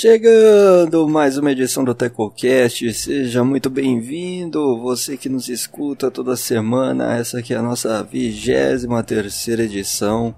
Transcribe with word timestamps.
Chegando 0.00 1.06
mais 1.06 1.36
uma 1.36 1.52
edição 1.52 1.84
do 1.84 1.94
TecoCast, 1.94 2.94
seja 2.94 3.44
muito 3.44 3.68
bem-vindo, 3.68 4.80
você 4.80 5.14
que 5.14 5.28
nos 5.28 5.50
escuta 5.50 6.10
toda 6.10 6.38
semana, 6.38 7.18
essa 7.18 7.40
aqui 7.40 7.52
é 7.52 7.58
a 7.58 7.62
nossa 7.62 8.02
vigésima 8.02 9.02
terceira 9.02 9.64
edição. 9.64 10.34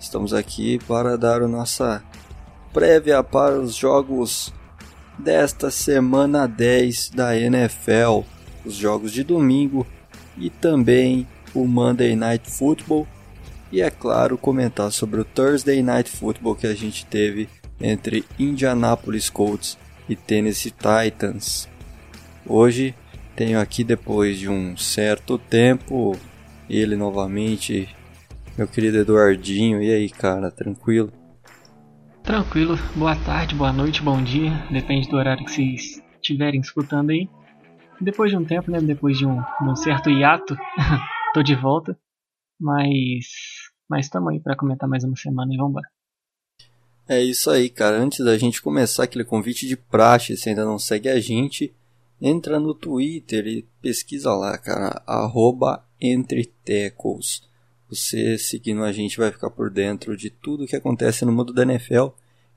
Estamos 0.00 0.32
aqui 0.32 0.78
para 0.88 1.18
dar 1.18 1.42
a 1.42 1.46
nossa 1.46 2.02
prévia 2.72 3.22
para 3.22 3.60
os 3.60 3.74
jogos 3.74 4.54
desta 5.18 5.70
semana 5.70 6.46
10 6.48 7.10
da 7.10 7.38
NFL, 7.38 8.22
os 8.64 8.74
jogos 8.74 9.12
de 9.12 9.22
domingo 9.22 9.86
e 10.38 10.48
também 10.48 11.28
o 11.54 11.66
Monday 11.66 12.16
Night 12.16 12.50
Football 12.50 13.06
e 13.70 13.82
é 13.82 13.90
claro 13.90 14.38
comentar 14.38 14.90
sobre 14.90 15.20
o 15.20 15.26
Thursday 15.26 15.82
Night 15.82 16.10
Football 16.10 16.54
que 16.54 16.66
a 16.66 16.74
gente 16.74 17.04
teve 17.04 17.50
entre 17.80 18.24
Indianapolis 18.38 19.28
Colts 19.30 19.78
e 20.08 20.14
Tennessee 20.14 20.72
Titans. 20.72 21.68
Hoje 22.46 22.94
tenho 23.34 23.60
aqui 23.60 23.82
depois 23.82 24.38
de 24.38 24.48
um 24.48 24.76
certo 24.76 25.38
tempo 25.38 26.16
ele 26.68 26.96
novamente, 26.96 27.88
meu 28.56 28.66
querido 28.66 28.98
Eduardinho. 28.98 29.82
E 29.82 29.92
aí, 29.92 30.08
cara, 30.08 30.50
tranquilo? 30.50 31.12
Tranquilo. 32.22 32.78
Boa 32.94 33.16
tarde, 33.16 33.54
boa 33.54 33.72
noite, 33.72 34.02
bom 34.02 34.22
dia, 34.22 34.50
depende 34.70 35.08
do 35.08 35.16
horário 35.16 35.44
que 35.44 35.52
vocês 35.52 36.02
estiverem 36.14 36.60
escutando 36.60 37.10
aí. 37.10 37.28
Depois 38.00 38.30
de 38.30 38.36
um 38.36 38.44
tempo, 38.44 38.70
né, 38.70 38.80
depois 38.80 39.18
de 39.18 39.26
um, 39.26 39.36
de 39.36 39.68
um 39.68 39.76
certo 39.76 40.10
hiato, 40.10 40.56
tô 41.34 41.42
de 41.42 41.54
volta. 41.54 41.98
Mas 42.58 43.26
mas 43.88 44.06
estamos 44.06 44.32
aí 44.32 44.40
para 44.40 44.56
comentar 44.56 44.88
mais 44.88 45.04
uma 45.04 45.16
semana 45.16 45.52
e 45.52 45.56
vamos 45.56 45.70
embora. 45.72 45.93
É 47.06 47.22
isso 47.22 47.50
aí, 47.50 47.68
cara. 47.68 47.98
Antes 47.98 48.24
da 48.24 48.36
gente 48.38 48.62
começar 48.62 49.04
aquele 49.04 49.24
convite 49.24 49.66
de 49.66 49.76
praxe, 49.76 50.36
se 50.36 50.48
ainda 50.48 50.64
não 50.64 50.78
segue 50.78 51.08
a 51.08 51.20
gente, 51.20 51.74
entra 52.20 52.58
no 52.58 52.74
Twitter 52.74 53.46
e 53.46 53.66
pesquisa 53.82 54.32
lá, 54.34 54.56
cara, 54.56 55.02
arroba 55.06 55.84
entretecos. 56.00 57.42
Você 57.90 58.38
seguindo 58.38 58.82
a 58.82 58.92
gente 58.92 59.18
vai 59.18 59.30
ficar 59.30 59.50
por 59.50 59.70
dentro 59.70 60.16
de 60.16 60.30
tudo 60.30 60.66
que 60.66 60.76
acontece 60.76 61.24
no 61.24 61.32
mundo 61.32 61.52
da 61.52 61.62
NFL 61.62 62.08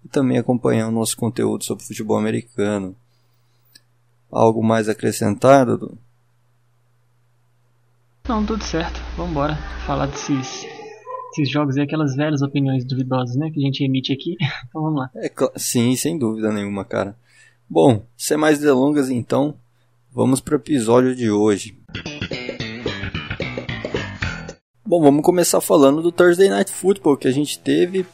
e 0.03 0.08
também 0.08 0.38
acompanhar 0.38 0.88
o 0.88 0.92
nosso 0.92 1.18
conteúdo 1.18 1.66
sobre 1.66 1.84
futebol 1.84 2.18
americano. 2.18 2.95
Algo 4.31 4.64
mais 4.64 4.88
acrescentado? 4.88 5.98
Não, 8.28 8.45
tudo 8.45 8.64
certo. 8.64 9.00
Vamos 9.16 9.31
embora 9.31 9.56
falar 9.85 10.08
desses 10.08 10.66
esses 11.38 11.50
jogos 11.50 11.78
e 11.78 11.81
aquelas 11.81 12.16
velhas 12.16 12.42
opiniões 12.42 12.84
duvidosas, 12.84 13.36
né, 13.36 13.52
que 13.52 13.59
a 13.59 13.62
gente 13.62 13.84
emite 13.84 14.12
aqui. 14.12 14.36
então 14.68 14.81
vamos 14.81 15.00
lá. 15.00 15.12
É, 15.16 15.31
sim, 15.56 15.96
sem 15.96 16.18
dúvida 16.18 16.52
nenhuma, 16.52 16.84
cara. 16.84 17.16
Bom, 17.70 18.03
sem 18.18 18.38
mais 18.38 18.59
delongas 18.59 19.09
então, 19.09 19.56
vamos 20.12 20.42
para 20.42 20.53
o 20.53 20.58
episódio 20.58 21.16
de 21.16 21.30
hoje. 21.30 21.78
Bom, 24.86 25.02
vamos 25.02 25.22
começar 25.22 25.59
falando 25.59 26.02
do 26.02 26.12
Thursday 26.12 26.50
Night 26.50 26.72
Football 26.72 27.18
que 27.18 27.28
a 27.28 27.31
gente 27.31 27.59
teve 27.59 28.06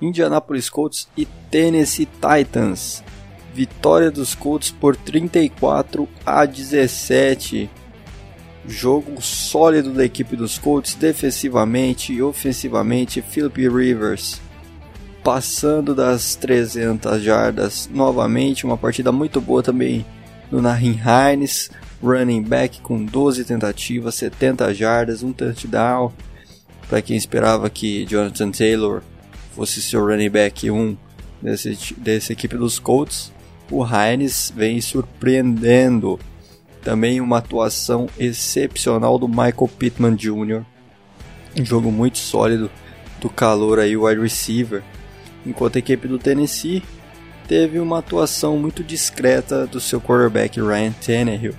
Indianapolis 0.00 0.70
Colts 0.70 1.08
e 1.16 1.26
Tennessee 1.50 2.06
Titans. 2.06 3.02
Vitória 3.52 4.10
dos 4.10 4.34
Colts 4.34 4.70
por 4.70 4.96
34 4.96 6.08
a 6.24 6.46
17. 6.46 7.68
Jogo 8.66 9.20
sólido 9.20 9.92
da 9.92 10.04
equipe 10.04 10.36
dos 10.36 10.58
Colts, 10.58 10.94
defensivamente 10.94 12.12
e 12.12 12.22
ofensivamente. 12.22 13.20
Philip 13.20 13.68
Rivers 13.68 14.40
passando 15.22 15.94
das 15.94 16.34
300 16.36 17.22
jardas 17.22 17.88
novamente. 17.92 18.64
Uma 18.64 18.76
partida 18.76 19.10
muito 19.10 19.40
boa 19.40 19.62
também 19.62 20.04
do 20.50 20.60
Nahin 20.60 21.00
Hines, 21.00 21.70
running 22.02 22.42
back 22.42 22.80
com 22.80 23.04
12 23.04 23.44
tentativas, 23.44 24.14
70 24.16 24.74
jardas, 24.74 25.22
um 25.22 25.32
touchdown. 25.32 26.12
Para 26.88 27.00
quem 27.00 27.16
esperava 27.16 27.70
que 27.70 28.04
Jonathan 28.04 28.50
Taylor 28.50 29.02
fosse 29.54 29.80
seu 29.80 30.04
running 30.04 30.30
back 30.30 30.70
1 30.70 30.96
desse, 31.40 31.94
dessa 31.96 32.32
equipe 32.32 32.56
dos 32.56 32.78
Colts, 32.78 33.32
o 33.70 33.82
Hines 33.84 34.52
vem 34.54 34.80
surpreendendo 34.80 36.18
também 36.82 37.20
uma 37.20 37.38
atuação 37.38 38.08
excepcional 38.18 39.18
do 39.18 39.28
Michael 39.28 39.70
Pittman 39.78 40.14
Jr. 40.14 40.62
Um 41.58 41.64
jogo 41.64 41.90
muito 41.90 42.18
sólido 42.18 42.70
do 43.20 43.30
calor 43.30 43.78
aí, 43.78 43.96
wide 43.96 44.20
receiver. 44.20 44.82
Enquanto 45.46 45.76
a 45.76 45.78
equipe 45.78 46.08
do 46.08 46.18
Tennessee 46.18 46.82
teve 47.46 47.78
uma 47.78 47.98
atuação 47.98 48.58
muito 48.58 48.82
discreta 48.82 49.66
do 49.66 49.80
seu 49.80 50.00
quarterback 50.00 50.60
Ryan 50.60 50.92
Tannehill. 50.92 51.54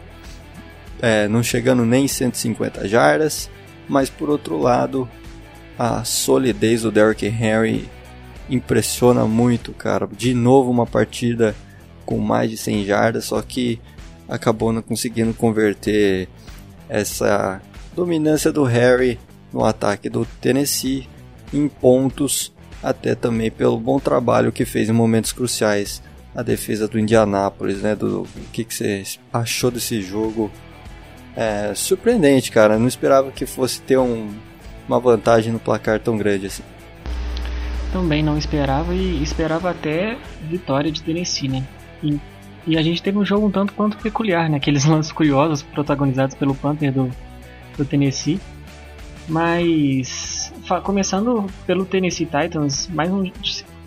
É, 1.01 1.27
não 1.27 1.43
chegando 1.43 1.85
nem 1.85 2.07
150 2.07 2.87
jardas, 2.87 3.49
mas 3.87 4.09
por 4.09 4.29
outro 4.29 4.57
lado, 4.57 5.07
a 5.77 6.03
solidez 6.03 6.83
do 6.83 6.91
Derrick 6.91 7.25
Henry 7.25 7.89
impressiona 8.49 9.25
muito, 9.25 9.73
cara. 9.73 10.07
De 10.11 10.33
novo 10.33 10.71
uma 10.71 10.85
partida 10.85 11.55
com 12.05 12.19
mais 12.19 12.49
de 12.49 12.57
100 12.57 12.85
jardas, 12.85 13.25
só 13.25 13.41
que 13.41 13.79
acabou 14.27 14.71
não 14.71 14.81
conseguindo 14.81 15.33
converter 15.33 16.27
essa 16.89 17.61
dominância 17.95 18.51
do 18.51 18.63
Harry 18.63 19.19
no 19.51 19.63
ataque 19.63 20.09
do 20.09 20.25
Tennessee 20.41 21.07
em 21.53 21.67
pontos, 21.67 22.51
até 22.81 23.15
também 23.15 23.51
pelo 23.51 23.77
bom 23.77 23.99
trabalho 23.99 24.51
que 24.51 24.65
fez 24.65 24.89
em 24.89 24.93
momentos 24.93 25.31
cruciais 25.31 26.01
a 26.35 26.41
defesa 26.41 26.87
do 26.87 26.99
Indianápolis, 26.99 27.81
né? 27.81 27.95
Do, 27.95 28.23
o 28.23 28.27
que, 28.51 28.63
que 28.63 28.73
você 28.73 29.03
achou 29.31 29.69
desse 29.69 30.01
jogo? 30.01 30.51
É 31.35 31.73
surpreendente, 31.75 32.51
cara. 32.51 32.79
Não 32.79 32.87
esperava 32.87 33.31
que 33.31 33.45
fosse 33.45 33.81
ter 33.81 33.97
um, 33.97 34.33
uma 34.87 34.99
vantagem 34.99 35.53
no 35.53 35.59
placar 35.59 35.99
tão 35.99 36.17
grande 36.17 36.47
assim. 36.47 36.63
Também 37.91 38.23
não 38.23 38.37
esperava 38.37 38.93
e 38.95 39.21
esperava 39.21 39.69
até 39.69 40.17
vitória 40.49 40.91
de 40.91 41.03
Tennessee, 41.03 41.47
né? 41.47 41.63
E 42.65 42.77
a 42.77 42.81
gente 42.81 43.01
teve 43.01 43.17
um 43.17 43.25
jogo 43.25 43.47
um 43.47 43.51
tanto 43.51 43.73
quanto 43.73 43.97
peculiar, 43.97 44.49
né? 44.49 44.57
Aqueles 44.57 44.85
lances 44.85 45.11
curiosos 45.11 45.61
protagonizados 45.61 46.35
pelo 46.35 46.55
Panther 46.55 46.91
do, 46.91 47.09
do 47.77 47.85
Tennessee. 47.85 48.39
Mas, 49.27 50.51
começando 50.83 51.45
pelo 51.65 51.85
Tennessee 51.85 52.25
Titans, 52.25 52.89
mais 52.89 53.09
um, 53.09 53.31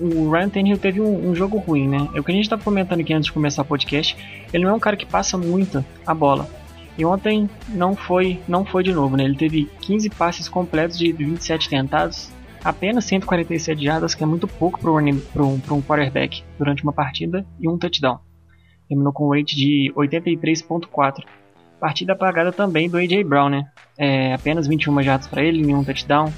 o 0.01 0.31
Ryan 0.31 0.49
Tannehill 0.49 0.79
teve 0.79 1.01
um, 1.01 1.31
um, 1.31 1.35
jogo 1.35 1.59
ruim, 1.59 1.87
né? 1.87 2.09
É 2.15 2.21
o 2.21 2.25
que 2.25 2.31
a 2.31 2.35
gente 2.35 2.45
estava 2.45 2.63
comentando 2.63 3.01
aqui 3.01 3.13
antes 3.13 3.27
de 3.27 3.33
começar 3.33 3.63
o 3.63 3.65
podcast. 3.65 4.17
Ele 4.53 4.65
não 4.65 4.73
é 4.73 4.75
um 4.75 4.81
cara 4.81 4.97
que 4.97 5.05
passa 5.05 5.37
muito 5.37 5.85
a 6.07 6.15
bola. 6.15 6.49
E 6.97 7.05
ontem 7.05 7.51
não 7.69 7.95
foi, 7.95 8.41
não 8.49 8.65
foi 8.65 8.83
de 8.83 8.93
novo, 8.93 9.15
né? 9.17 9.25
Ele 9.25 9.37
teve 9.37 9.71
15 9.81 10.09
passes 10.11 10.49
completos 10.49 10.99
de 10.99 11.13
27 11.13 11.69
tentados, 11.69 12.31
apenas 12.65 13.05
147 13.05 13.85
jardas, 13.85 14.15
que 14.15 14.23
é 14.23 14.27
muito 14.27 14.49
pouco 14.49 14.81
para 14.81 14.91
um, 14.91 15.61
um 15.71 15.83
quarterback 15.83 16.43
durante 16.59 16.83
uma 16.83 16.95
partida, 16.95 17.47
e 17.61 17.69
um 17.69 17.77
touchdown 17.77 18.26
terminou 18.89 19.13
com 19.13 19.27
um 19.27 19.31
rate 19.31 19.57
de 19.57 19.93
83.4. 19.97 21.25
Partida 21.81 22.15
apagada 22.15 22.53
também 22.53 22.89
do 22.89 22.97
A.J. 22.97 23.23
Brown, 23.25 23.49
né? 23.49 23.67
É, 23.99 24.33
apenas 24.33 24.67
21 24.67 25.03
jardas 25.03 25.27
para 25.27 25.43
ele, 25.43 25.63
nenhum 25.63 25.85
touchdown. 25.85 26.33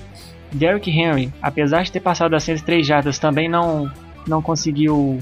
Derrick 0.52 0.90
Henry, 0.90 1.32
apesar 1.42 1.82
de 1.82 1.92
ter 1.92 2.00
passado 2.00 2.30
das 2.30 2.44
103 2.44 2.86
jardas, 2.86 3.18
também 3.18 3.48
não, 3.48 3.90
não 4.26 4.40
conseguiu 4.40 5.20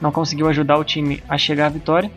não 0.00 0.12
conseguiu 0.12 0.48
ajudar 0.48 0.76
o 0.78 0.84
time 0.84 1.22
a 1.28 1.38
chegar 1.38 1.66
à 1.66 1.70
vitória. 1.70 2.10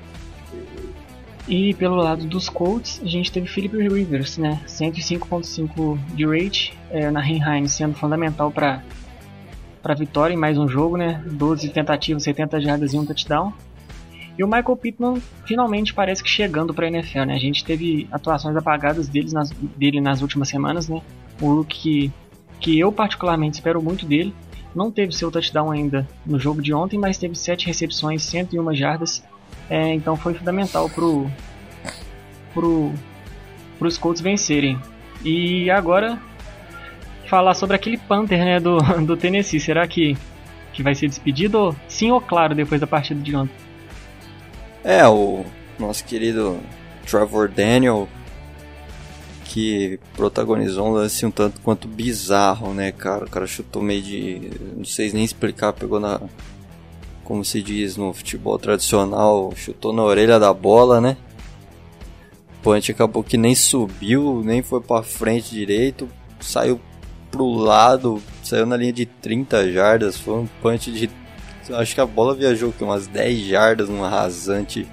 E 1.47 1.73
pelo 1.73 1.95
lado 1.95 2.25
dos 2.25 2.47
Colts, 2.47 3.01
a 3.03 3.07
gente 3.07 3.31
teve 3.31 3.47
Philip 3.47 3.75
Rivers, 3.75 4.37
né? 4.37 4.61
105.5 4.67 5.97
de 6.13 6.25
rate, 6.25 6.77
é, 6.91 7.09
na 7.09 7.21
Heinz 7.25 7.71
sendo 7.71 7.95
fundamental 7.95 8.51
para 8.51 8.83
para 9.81 9.93
vitória 9.93 10.33
em 10.33 10.37
mais 10.37 10.57
um 10.57 10.67
jogo, 10.67 10.97
né? 10.97 11.23
12 11.25 11.69
tentativas, 11.69 12.23
70 12.23 12.59
jardas 12.59 12.93
e 12.93 12.97
um 12.97 13.05
touchdown. 13.05 13.53
E 14.39 14.43
o 14.43 14.47
Michael 14.47 14.77
Pittman 14.77 15.21
finalmente 15.45 15.93
parece 15.93 16.23
que 16.23 16.29
chegando 16.29 16.73
para 16.73 16.85
a 16.85 16.87
NFL, 16.87 17.23
né? 17.23 17.33
A 17.33 17.39
gente 17.39 17.65
teve 17.65 18.07
atuações 18.09 18.55
apagadas 18.55 19.09
deles 19.09 19.33
nas, 19.33 19.49
dele 19.49 19.99
nas 19.99 20.21
últimas 20.21 20.47
semanas, 20.47 20.87
né? 20.87 21.01
O 21.41 21.55
rookie 21.55 21.77
que, 21.77 22.13
que 22.61 22.79
eu 22.79 22.89
particularmente 22.89 23.55
espero 23.55 23.83
muito 23.83 24.05
dele. 24.05 24.33
Não 24.73 24.89
teve 24.89 25.11
seu 25.11 25.29
touchdown 25.29 25.71
ainda 25.71 26.07
no 26.25 26.39
jogo 26.39 26.61
de 26.61 26.73
ontem, 26.73 26.97
mas 26.97 27.17
teve 27.17 27.35
7 27.35 27.67
recepções, 27.67 28.23
101 28.23 28.73
jardas. 28.75 29.21
É, 29.69 29.93
então 29.93 30.15
foi 30.15 30.33
fundamental 30.33 30.89
pro, 30.89 31.29
pro, 32.53 32.93
pros 33.77 33.97
Colts 33.97 34.21
vencerem. 34.21 34.79
E 35.21 35.69
agora 35.69 36.17
falar 37.25 37.55
sobre 37.55 37.75
aquele 37.75 37.97
Panther 37.97 38.39
né, 38.39 38.57
do, 38.57 38.77
do 39.05 39.17
Tennessee. 39.17 39.59
Será 39.59 39.85
que, 39.85 40.15
que 40.71 40.81
vai 40.81 40.95
ser 40.95 41.09
despedido? 41.09 41.75
Sim 41.89 42.11
ou 42.11 42.21
claro 42.21 42.55
depois 42.55 42.79
da 42.79 42.87
partida 42.87 43.19
de 43.19 43.35
ontem? 43.35 43.68
É, 44.83 45.07
o 45.07 45.45
nosso 45.77 46.03
querido 46.05 46.59
Trevor 47.05 47.49
Daniel, 47.49 48.07
que 49.45 49.99
protagonizou 50.15 50.87
um 50.87 50.91
lance 50.91 51.25
um 51.25 51.31
tanto 51.31 51.59
quanto 51.61 51.87
bizarro, 51.87 52.73
né, 52.73 52.91
cara? 52.91 53.25
O 53.25 53.29
cara 53.29 53.47
chutou 53.47 53.81
meio 53.81 54.01
de. 54.01 54.51
Não 54.77 54.85
sei 54.85 55.11
nem 55.11 55.23
explicar, 55.23 55.73
pegou 55.73 55.99
na. 55.99 56.21
como 57.23 57.43
se 57.43 57.61
diz 57.61 57.97
no 57.97 58.13
futebol 58.13 58.57
tradicional, 58.59 59.51
chutou 59.55 59.91
na 59.91 60.03
orelha 60.03 60.39
da 60.39 60.53
bola, 60.53 61.01
né? 61.01 61.17
O 62.59 62.61
punch 62.61 62.91
acabou 62.91 63.23
que 63.23 63.37
nem 63.37 63.55
subiu, 63.55 64.41
nem 64.43 64.61
foi 64.61 64.81
para 64.81 65.01
frente 65.01 65.49
direito, 65.49 66.07
saiu 66.39 66.79
pro 67.31 67.49
lado, 67.49 68.21
saiu 68.43 68.65
na 68.65 68.77
linha 68.77 68.93
de 68.93 69.05
30 69.05 69.71
jardas, 69.71 70.17
foi 70.17 70.35
um 70.35 70.47
punch 70.61 70.91
de 70.91 71.09
acho 71.73 71.95
que 71.95 72.01
a 72.01 72.05
bola 72.05 72.35
viajou 72.35 72.71
com 72.71 72.85
umas 72.85 73.07
10 73.07 73.39
jardas 73.39 73.89
num 73.89 74.01
rasante 74.01 74.87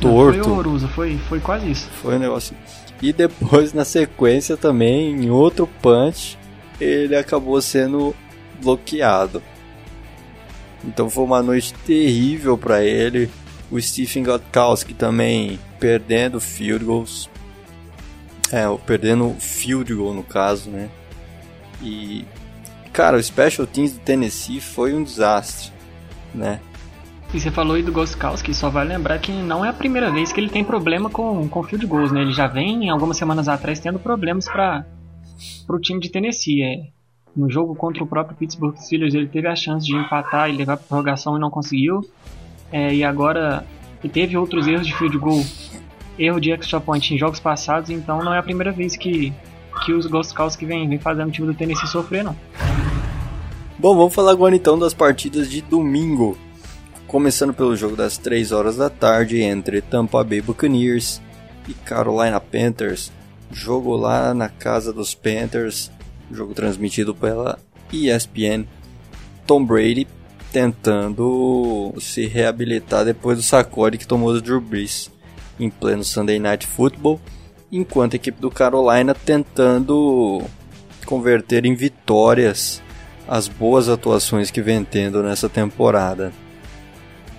torto. 0.00 0.42
Foi 0.42 0.52
horroroso, 0.52 0.88
foi, 0.88 1.18
foi 1.28 1.40
quase 1.40 1.70
isso. 1.70 1.88
Foi 2.02 2.16
um 2.16 2.18
negócio. 2.18 2.56
E 3.00 3.12
depois 3.12 3.72
na 3.72 3.84
sequência 3.84 4.56
também, 4.56 5.12
em 5.12 5.30
outro 5.30 5.68
punch, 5.80 6.38
ele 6.80 7.16
acabou 7.16 7.60
sendo 7.60 8.14
bloqueado. 8.62 9.42
Então 10.84 11.10
foi 11.10 11.24
uma 11.24 11.42
noite 11.42 11.74
terrível 11.86 12.56
para 12.56 12.84
ele. 12.84 13.30
O 13.70 13.80
Stephen 13.80 14.24
Gostkowski 14.24 14.94
também 14.94 15.58
perdendo 15.78 16.40
field 16.40 16.84
goals. 16.84 17.28
É, 18.50 18.64
perdendo 18.86 19.36
field 19.38 19.94
goal 19.94 20.14
no 20.14 20.22
caso, 20.22 20.70
né? 20.70 20.88
E 21.82 22.24
cara, 22.98 23.16
o 23.16 23.22
Special 23.22 23.64
Teams 23.64 23.92
do 23.92 24.00
Tennessee 24.00 24.60
foi 24.60 24.92
um 24.92 25.04
desastre, 25.04 25.70
né? 26.34 26.60
E 27.32 27.38
você 27.38 27.48
falou 27.48 27.76
aí 27.76 27.82
do 27.82 27.92
Gostkowski, 27.92 28.52
só 28.52 28.68
vai 28.70 28.84
lembrar 28.84 29.20
que 29.20 29.30
não 29.30 29.64
é 29.64 29.68
a 29.68 29.72
primeira 29.72 30.10
vez 30.10 30.32
que 30.32 30.40
ele 30.40 30.48
tem 30.48 30.64
problema 30.64 31.08
com, 31.08 31.48
com 31.48 31.62
field 31.62 31.86
goals, 31.86 32.10
né? 32.10 32.22
Ele 32.22 32.32
já 32.32 32.48
vem, 32.48 32.90
algumas 32.90 33.16
semanas 33.16 33.46
atrás, 33.46 33.78
tendo 33.78 34.00
problemas 34.00 34.48
para 34.48 34.84
o 35.68 35.78
time 35.78 36.00
de 36.00 36.08
Tennessee. 36.08 36.60
É, 36.60 36.88
no 37.36 37.48
jogo 37.48 37.72
contra 37.76 38.02
o 38.02 38.06
próprio 38.06 38.36
Pittsburgh 38.36 38.76
Steelers, 38.76 39.14
ele 39.14 39.28
teve 39.28 39.46
a 39.46 39.54
chance 39.54 39.86
de 39.86 39.94
empatar 39.94 40.50
e 40.50 40.56
levar 40.56 40.76
para 40.76 40.86
prorrogação 40.88 41.36
e 41.36 41.40
não 41.40 41.50
conseguiu. 41.50 42.00
É, 42.72 42.92
e 42.92 43.04
agora 43.04 43.64
ele 44.02 44.12
teve 44.12 44.36
outros 44.36 44.66
erros 44.66 44.84
de 44.84 44.96
field 44.96 45.16
goal, 45.18 45.44
erro 46.18 46.40
de 46.40 46.50
extra 46.50 46.80
point 46.80 47.14
em 47.14 47.16
jogos 47.16 47.38
passados, 47.38 47.90
então 47.90 48.24
não 48.24 48.34
é 48.34 48.38
a 48.38 48.42
primeira 48.42 48.72
vez 48.72 48.96
que, 48.96 49.32
que 49.84 49.92
os 49.92 50.04
Gostkowski 50.08 50.66
vem, 50.66 50.88
vem 50.88 50.98
fazendo 50.98 51.28
o 51.28 51.30
time 51.30 51.46
do 51.46 51.54
Tennessee 51.54 51.86
sofrer, 51.86 52.24
não. 52.24 52.34
Bom, 53.80 53.96
vamos 53.96 54.12
falar 54.12 54.32
agora 54.32 54.56
então 54.56 54.76
das 54.76 54.92
partidas 54.92 55.48
de 55.48 55.60
domingo. 55.60 56.36
Começando 57.06 57.54
pelo 57.54 57.76
jogo 57.76 57.94
das 57.94 58.18
3 58.18 58.50
horas 58.50 58.76
da 58.76 58.90
tarde 58.90 59.40
entre 59.40 59.80
Tampa 59.80 60.24
Bay 60.24 60.40
Buccaneers 60.40 61.22
e 61.68 61.74
Carolina 61.74 62.40
Panthers. 62.40 63.12
Jogo 63.52 63.94
lá 63.94 64.34
na 64.34 64.48
casa 64.48 64.92
dos 64.92 65.14
Panthers, 65.14 65.92
jogo 66.28 66.54
transmitido 66.54 67.14
pela 67.14 67.56
ESPN. 67.92 68.66
Tom 69.46 69.64
Brady 69.64 70.08
tentando 70.50 71.94
se 72.00 72.26
reabilitar 72.26 73.04
depois 73.04 73.38
do 73.38 73.44
sacode 73.44 73.96
que 73.96 74.08
tomou 74.08 74.32
do 74.32 74.42
Drew 74.42 74.60
Brees 74.60 75.08
em 75.60 75.70
pleno 75.70 76.02
Sunday 76.02 76.40
Night 76.40 76.66
Football, 76.66 77.20
enquanto 77.70 78.14
a 78.14 78.16
equipe 78.16 78.40
do 78.40 78.50
Carolina 78.50 79.14
tentando 79.14 80.42
converter 81.06 81.64
em 81.64 81.76
vitórias 81.76 82.82
as 83.28 83.46
boas 83.46 83.90
atuações 83.90 84.50
que 84.50 84.62
vem 84.62 84.82
tendo 84.82 85.22
nessa 85.22 85.48
temporada. 85.48 86.32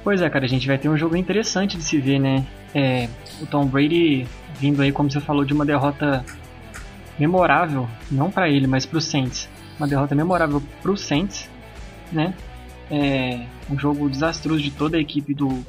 Pois 0.04 0.22
é, 0.22 0.30
cara, 0.30 0.46
a 0.46 0.48
gente 0.48 0.68
vai 0.68 0.78
ter 0.78 0.88
um 0.88 0.98
jogo 0.98 1.16
interessante 1.16 1.76
de 1.76 1.84
se 1.84 1.98
ver, 2.00 2.20
né? 2.20 2.46
É, 2.74 3.10
o 3.42 3.48
Tom 3.48 3.66
Brady 3.66 4.28
vindo 4.60 4.82
aí, 4.82 4.92
como 4.92 5.10
você 5.12 5.20
falou, 5.20 5.44
de 5.44 5.54
uma 5.54 5.66
derrota 5.66 6.24
memorável, 7.18 7.88
não 8.12 8.30
para 8.30 8.48
ele, 8.50 8.68
mas 8.68 8.86
para 8.86 8.98
os 8.98 9.06
Saints. 9.06 9.50
Uma 9.78 9.88
derrota 9.88 10.14
memorável 10.14 10.62
para 10.82 10.92
os 10.92 11.02
Saints, 11.02 11.50
né? 12.12 12.34
É, 12.92 13.46
um 13.70 13.78
jogo 13.78 14.10
desastroso 14.10 14.62
de 14.62 14.72
toda 14.72 14.98
a 14.98 15.00
equipe 15.00 15.34
do, 15.34 15.66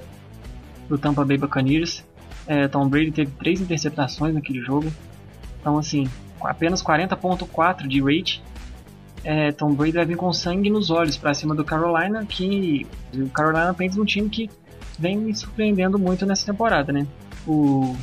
do 0.89 0.99
Tampa 0.99 1.25
Bay 1.25 1.39
Buccaneers. 1.39 2.05
É, 2.47 2.69
Tom 2.69 2.89
Brady 2.89 3.11
teve 3.11 3.31
três 3.33 3.61
interceptações 3.61 4.35
naquele 4.35 4.61
jogo. 4.61 4.93
Então, 5.61 5.79
assim, 5.79 6.09
apenas 6.41 6.83
40.4 6.83 7.87
de 7.87 8.01
rate 8.01 8.43
é, 9.25 9.53
Tom 9.53 9.73
Brady 9.75 9.93
vai 9.93 10.05
vir 10.07 10.17
com 10.17 10.33
sangue 10.33 10.71
nos 10.71 10.91
olhos 10.91 11.17
para 11.17 11.35
cima 11.35 11.55
do 11.55 11.65
Carolina, 11.65 12.25
que 12.25 12.87
o 13.15 13.29
Carolina 13.29 13.75
Panthers 13.75 13.99
é 13.99 14.01
um 14.01 14.05
time 14.05 14.29
que 14.29 14.51
vem 14.99 15.17
me 15.17 15.35
surpreendendo 15.35 15.99
muito 15.99 16.25
nessa 16.25 16.47
temporada, 16.47 16.93
né? 16.93 17.07
O 17.47 17.97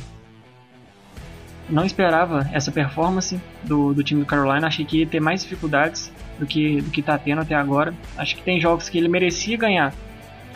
não 1.68 1.84
esperava 1.84 2.48
essa 2.50 2.72
performance 2.72 3.38
do, 3.62 3.92
do 3.92 4.02
time 4.02 4.20
do 4.20 4.26
Carolina, 4.26 4.66
achei 4.66 4.86
que 4.86 5.00
ia 5.00 5.06
ter 5.06 5.20
mais 5.20 5.42
dificuldades 5.42 6.10
do 6.38 6.46
que 6.46 6.80
do 6.80 6.90
que 6.90 7.02
tá 7.02 7.18
tendo 7.18 7.42
até 7.42 7.54
agora. 7.54 7.92
Acho 8.16 8.36
que 8.36 8.42
tem 8.42 8.60
jogos 8.60 8.88
que 8.88 8.96
ele 8.96 9.08
merecia 9.08 9.56
ganhar, 9.56 9.92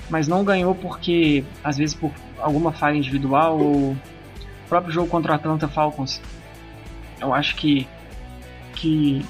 mas 0.09 0.27
não 0.27 0.43
ganhou 0.43 0.75
porque 0.75 1.45
às 1.63 1.77
vezes 1.77 1.95
por 1.95 2.13
alguma 2.39 2.73
falha 2.73 2.97
individual 2.97 3.61
ou 3.61 3.97
próprio 4.69 4.93
jogo 4.93 5.09
contra 5.09 5.33
o 5.33 5.35
Atlanta 5.35 5.69
Falcons. 5.69 6.21
Eu 7.21 7.35
acho 7.35 7.57
que 7.57 7.87
que 8.75 9.23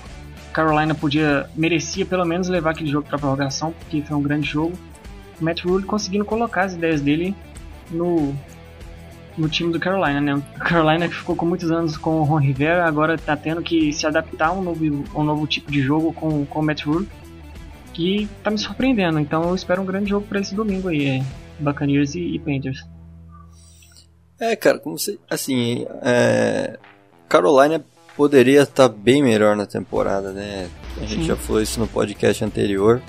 Carolina 0.53 0.95
podia 0.95 1.49
merecia 1.55 2.05
pelo 2.07 2.25
menos 2.25 2.49
levar 2.49 2.71
aquele 2.71 2.91
jogo 2.91 3.07
para 3.09 3.19
prorrogação, 3.19 3.73
porque 3.73 4.03
foi 4.03 4.17
um 4.17 4.23
grande 4.23 4.49
jogo. 4.49 4.79
O 5.41 5.45
Matt 5.45 5.65
Rule 5.65 5.85
conseguindo 5.85 6.25
colocar 6.25 6.63
as 6.63 6.75
ideias 6.75 7.01
dele 7.01 7.35
no 7.91 8.35
no 9.37 9.49
time 9.49 9.73
do 9.73 9.81
Carolina, 9.81 10.21
né? 10.21 10.35
O 10.35 10.59
Carolina 10.59 11.09
que 11.09 11.15
ficou 11.15 11.35
com 11.35 11.47
muitos 11.47 11.71
anos 11.71 11.97
com 11.97 12.21
o 12.21 12.23
Ron 12.23 12.39
Rivera, 12.39 12.87
agora 12.87 13.15
está 13.15 13.37
tendo 13.37 13.63
que 13.63 13.93
se 13.93 14.07
adaptar 14.07 14.49
a 14.49 14.53
um 14.53 14.63
novo, 14.63 14.85
um 15.15 15.25
novo 15.25 15.47
tipo 15.47 15.71
de 15.71 15.81
jogo 15.81 16.13
com, 16.13 16.45
com 16.45 16.61
o 16.61 16.63
Matt 16.63 16.85
Rule, 16.85 17.09
que 17.93 18.25
está 18.25 18.51
me 18.51 18.59
surpreendendo. 18.59 19.19
Então 19.19 19.43
eu 19.49 19.55
espero 19.55 19.83
um 19.83 19.87
grande 19.87 20.11
jogo 20.11 20.27
para 20.27 20.41
esse 20.41 20.55
domingo 20.55 20.89
aí, 20.89 21.07
é 21.07 21.25
Buccaneers 21.59 22.15
e, 22.15 22.35
e 22.35 22.39
Panthers. 22.39 22.85
É, 24.39 24.57
cara, 24.57 24.79
como 24.79 24.99
você, 24.99 25.19
assim, 25.31 25.87
é, 26.03 26.79
Carolina 27.29 27.83
poderia 28.17 28.63
estar 28.63 28.89
tá 28.89 28.95
bem 28.95 29.23
melhor 29.23 29.57
na 29.57 29.67
temporada, 29.67 30.33
né? 30.33 30.69
A 30.97 31.01
gente 31.01 31.23
Sim. 31.23 31.27
já 31.27 31.37
falou 31.37 31.63
isso 31.63 31.81
no 31.81 31.87
podcast 31.87 32.45
anterior. 32.45 33.03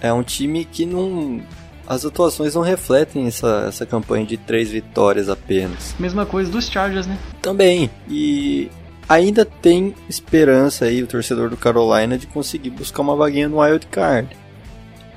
É 0.00 0.12
um 0.12 0.22
time 0.22 0.64
que 0.64 0.86
não. 0.86 1.40
As 1.86 2.04
atuações 2.04 2.54
não 2.54 2.62
refletem 2.62 3.26
essa, 3.26 3.66
essa 3.68 3.86
campanha 3.86 4.26
de 4.26 4.36
três 4.36 4.70
vitórias 4.70 5.28
apenas. 5.28 5.94
Mesma 5.98 6.26
coisa 6.26 6.50
dos 6.50 6.68
Chargers, 6.68 7.06
né? 7.06 7.16
Também. 7.40 7.90
E 8.08 8.68
ainda 9.08 9.44
tem 9.44 9.94
esperança 10.08 10.86
aí 10.86 11.02
o 11.02 11.06
torcedor 11.06 11.48
do 11.48 11.56
Carolina 11.56 12.18
de 12.18 12.26
conseguir 12.26 12.70
buscar 12.70 13.02
uma 13.02 13.14
vaguinha 13.14 13.48
no 13.48 13.60
wild 13.60 13.86
card. 13.86 14.36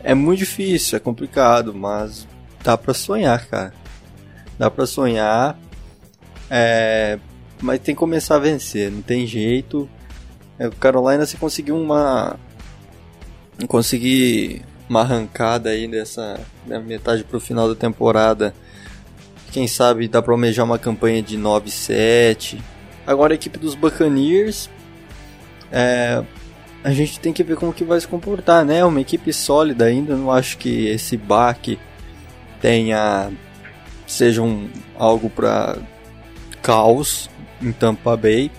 É 0.04 0.14
muito 0.14 0.40
difícil, 0.40 0.96
é 0.96 1.00
complicado, 1.00 1.74
mas 1.74 2.28
dá 2.64 2.78
para 2.78 2.94
sonhar, 2.94 3.46
cara. 3.48 3.74
Dá 4.58 4.70
para 4.70 4.86
sonhar. 4.86 5.58
É, 6.50 7.20
mas 7.62 7.80
tem 7.80 7.94
que 7.94 8.00
começar 8.00 8.36
a 8.36 8.40
vencer, 8.40 8.92
não 8.92 9.02
tem 9.02 9.26
jeito. 9.26 9.90
É, 10.58 10.68
o 10.68 10.72
Carolina 10.72 11.26
se 11.26 11.38
conseguiu 11.38 11.78
uma 11.78 12.38
conseguir 13.68 14.62
uma 14.90 15.02
arrancada 15.02 15.70
aí 15.70 15.88
dessa 15.88 16.40
né, 16.66 16.80
metade 16.80 17.24
pro 17.24 17.40
final 17.40 17.68
da 17.68 17.76
temporada. 17.76 18.54
Quem 19.52 19.68
sabe 19.68 20.08
dá 20.08 20.22
para 20.22 20.34
almejar 20.34 20.66
uma 20.66 20.80
campanha 20.80 21.22
de 21.22 21.38
9-7. 21.38 22.60
Agora 23.06 23.34
a 23.34 23.36
equipe 23.36 23.58
dos 23.58 23.76
Buccaneers 23.76 24.70
é, 25.72 26.24
a 26.84 26.92
gente 26.92 27.20
tem 27.20 27.34
que 27.34 27.44
ver 27.44 27.56
como 27.56 27.74
que 27.74 27.84
vai 27.84 28.00
se 28.00 28.08
comportar, 28.08 28.66
né? 28.66 28.84
Uma 28.86 29.02
equipe 29.02 29.32
sólida 29.34 29.86
ainda, 29.86 30.16
não 30.16 30.32
acho 30.32 30.58
que 30.58 30.88
esse 30.88 31.18
baque 31.18 31.78
tenha 32.62 33.32
seja 34.08 34.42
um, 34.42 34.68
algo 34.98 35.30
para 35.30 35.78
caos 36.62 37.30
em 37.62 37.72
Tampa 37.72 38.16
Bay, 38.16 38.52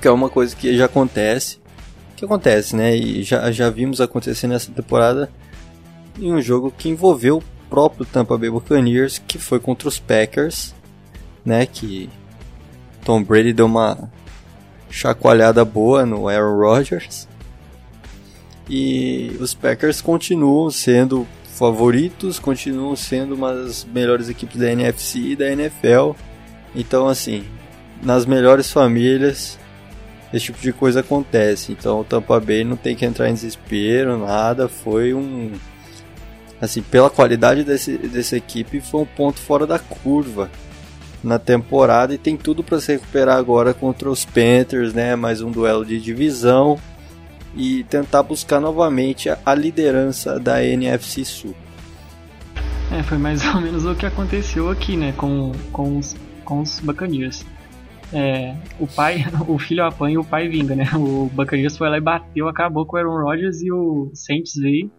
que 0.00 0.08
é 0.08 0.10
uma 0.10 0.28
coisa 0.28 0.54
que 0.54 0.76
já 0.76 0.86
acontece, 0.86 1.58
que 2.16 2.24
acontece, 2.24 2.76
né? 2.76 2.94
E 2.96 3.22
já, 3.22 3.50
já 3.50 3.68
vimos 3.70 4.00
acontecer 4.00 4.46
nessa 4.46 4.70
temporada 4.70 5.30
em 6.20 6.32
um 6.32 6.40
jogo 6.40 6.72
que 6.76 6.88
envolveu 6.88 7.38
o 7.38 7.44
próprio 7.68 8.06
Tampa 8.06 8.36
Bay 8.36 8.50
Buccaneers, 8.50 9.18
que 9.18 9.38
foi 9.38 9.58
contra 9.58 9.88
os 9.88 9.98
Packers, 9.98 10.74
né? 11.44 11.66
Que 11.66 12.08
Tom 13.04 13.22
Brady 13.22 13.52
deu 13.52 13.66
uma 13.66 14.10
chacoalhada 14.90 15.64
boa 15.64 16.06
no 16.06 16.28
Aaron 16.28 16.58
Rodgers. 16.58 17.26
E 18.68 19.36
os 19.40 19.54
Packers 19.54 20.00
continuam 20.00 20.70
sendo 20.70 21.26
favoritos, 21.44 22.38
continuam 22.38 22.94
sendo 22.94 23.34
uma 23.34 23.52
das 23.52 23.84
melhores 23.84 24.28
equipes 24.28 24.58
da 24.58 24.70
NFC 24.70 25.18
e 25.18 25.36
da 25.36 25.50
NFL. 25.50 26.12
Então, 26.74 27.08
assim, 27.08 27.44
nas 28.02 28.26
melhores 28.26 28.70
famílias 28.70 29.58
esse 30.32 30.46
tipo 30.46 30.60
de 30.60 30.72
coisa 30.72 31.00
acontece. 31.00 31.72
Então 31.72 32.00
o 32.00 32.04
Tampa 32.04 32.40
Bay 32.40 32.64
não 32.64 32.76
tem 32.76 32.96
que 32.96 33.04
entrar 33.04 33.28
em 33.28 33.34
desespero, 33.34 34.18
nada. 34.18 34.68
Foi 34.68 35.12
um. 35.12 35.52
Assim, 36.60 36.80
pela 36.80 37.10
qualidade 37.10 37.64
desse, 37.64 37.98
dessa 37.98 38.36
equipe, 38.36 38.80
foi 38.80 39.02
um 39.02 39.06
ponto 39.06 39.40
fora 39.40 39.66
da 39.66 39.78
curva 39.78 40.48
na 41.22 41.38
temporada 41.38 42.14
e 42.14 42.18
tem 42.18 42.36
tudo 42.36 42.62
para 42.62 42.80
se 42.80 42.92
recuperar 42.92 43.36
agora 43.36 43.74
contra 43.74 44.08
os 44.10 44.24
Panthers, 44.24 44.94
né? 44.94 45.14
Mais 45.16 45.40
um 45.40 45.50
duelo 45.50 45.84
de 45.84 46.00
divisão. 46.00 46.78
e 47.54 47.84
tentar 47.84 48.22
buscar 48.22 48.60
novamente 48.60 49.28
a 49.28 49.54
liderança 49.54 50.40
da 50.40 50.64
NFC 50.64 51.22
Sul. 51.22 51.54
É, 52.90 53.02
foi 53.02 53.18
mais 53.18 53.44
ou 53.54 53.60
menos 53.60 53.84
o 53.84 53.94
que 53.94 54.06
aconteceu 54.06 54.70
aqui, 54.70 54.96
né, 54.96 55.12
com, 55.18 55.52
com, 55.70 55.98
os, 55.98 56.16
com 56.46 56.60
os 56.60 56.80
Buccaneers. 56.80 57.44
É, 58.12 58.54
o 58.78 58.86
pai, 58.86 59.24
o 59.48 59.58
filho 59.58 59.84
apanha 59.84 60.14
e 60.14 60.18
o 60.18 60.24
pai 60.24 60.48
vinga, 60.48 60.76
né? 60.76 60.84
O 60.94 61.30
Buccaneers 61.32 61.76
foi 61.76 61.88
lá 61.88 61.96
e 61.96 62.00
bateu, 62.00 62.48
acabou 62.48 62.84
com 62.84 62.96
o 62.96 62.98
Aaron 62.98 63.22
Rodgers 63.22 63.62
e 63.62 63.72
o 63.72 64.10
Saints 64.14 64.54
veio 64.54 64.90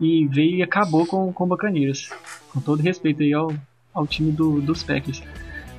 e 0.00 0.26
veio 0.26 0.56
e 0.56 0.62
acabou 0.62 1.06
com, 1.06 1.32
com 1.32 1.44
o 1.44 1.46
Buccaneers. 1.46 2.10
Com 2.52 2.60
todo 2.60 2.82
respeito 2.82 3.22
aí 3.22 3.32
ao, 3.32 3.52
ao 3.94 4.06
time 4.06 4.32
do, 4.32 4.60
dos 4.60 4.82
Packers. 4.82 5.22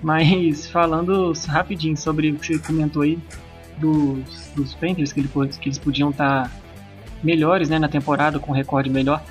Mas 0.02 0.70
falando 0.70 1.34
rapidinho 1.48 1.96
sobre 1.98 2.32
o 2.32 2.36
que 2.36 2.48
você 2.48 2.60
comentou 2.60 3.02
aí 3.02 3.20
dos, 3.78 4.52
dos 4.56 4.74
Panthers, 4.74 5.12
que, 5.12 5.20
ele, 5.20 5.30
que 5.30 5.68
eles 5.68 5.78
podiam 5.78 6.10
estar 6.10 6.50
tá 6.50 6.52
melhores 7.24 7.70
né, 7.70 7.80
na 7.80 7.88
temporada, 7.88 8.40
com 8.40 8.52
um 8.52 8.56
recorde 8.56 8.90
melhor. 8.90 9.24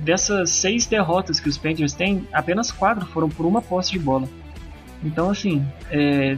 Dessas 0.00 0.50
seis 0.50 0.86
derrotas 0.86 1.38
que 1.38 1.48
os 1.48 1.56
Panthers 1.56 1.92
têm, 1.92 2.26
apenas 2.32 2.72
quatro 2.72 3.06
foram 3.06 3.28
por 3.28 3.46
uma 3.46 3.62
posse 3.62 3.92
de 3.92 3.98
bola. 3.98 4.28
Então, 5.04 5.30
assim, 5.30 5.66
é, 5.90 6.36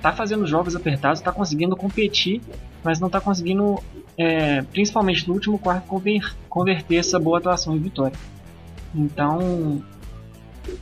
tá 0.00 0.12
fazendo 0.12 0.46
jogos 0.46 0.76
apertados, 0.76 1.20
tá 1.20 1.32
conseguindo 1.32 1.76
competir, 1.76 2.40
mas 2.82 3.00
não 3.00 3.10
tá 3.10 3.20
conseguindo, 3.20 3.82
é, 4.16 4.62
principalmente 4.62 5.26
no 5.26 5.34
último 5.34 5.58
quarto, 5.58 5.86
conver, 5.86 6.34
converter 6.48 6.96
essa 6.96 7.18
boa 7.18 7.38
atuação 7.38 7.76
em 7.76 7.80
vitória. 7.80 8.16
Então, 8.94 9.82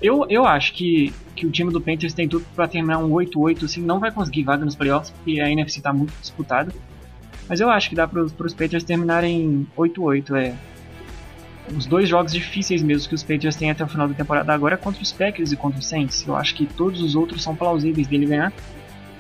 eu, 0.01 0.27
eu 0.29 0.47
acho 0.47 0.75
que, 0.75 1.13
que 1.35 1.47
o 1.47 1.51
time 1.51 1.73
do 1.73 1.81
Panthers 1.81 2.13
tem 2.13 2.29
tudo 2.29 2.45
para 2.55 2.69
terminar 2.69 2.99
um 2.99 3.11
8-8, 3.11 3.65
assim, 3.65 3.81
não 3.81 3.99
vai 3.99 4.11
conseguir 4.11 4.43
vaga 4.43 4.65
nos 4.65 4.75
playoffs, 4.75 5.11
porque 5.11 5.41
a 5.41 5.51
NFC 5.51 5.81
tá 5.81 5.93
muito 5.93 6.13
disputada. 6.21 6.73
Mas 7.49 7.61
eu 7.61 7.71
acho 7.71 7.89
que 7.89 7.95
dá 7.95 8.07
para 8.09 8.23
os 8.23 8.55
Panthers 8.55 8.85
terminarem 8.85 9.67
8-8, 9.77 10.37
é 10.37 10.55
os 11.75 11.87
dois 11.87 12.09
jogos 12.09 12.33
difíceis 12.33 12.83
mesmo 12.83 13.09
que 13.09 13.15
os 13.15 13.23
Patriots 13.23 13.57
têm 13.57 13.71
até 13.71 13.85
o 13.85 13.89
final 13.89 14.07
da 14.07 14.15
temporada 14.15 14.53
agora 14.53 14.75
é 14.75 14.79
contra 14.79 15.03
os 15.03 15.13
Packers 15.13 15.53
e 15.53 15.57
contra 15.57 15.79
os 15.79 15.87
Saints. 15.87 16.27
Eu 16.27 16.37
acho 16.37 16.55
que 16.55 16.67
todos 16.67 17.01
os 17.01 17.15
outros 17.15 17.43
são 17.43 17.57
plausíveis 17.57 18.07
dele 18.07 18.27
ganhar, 18.27 18.53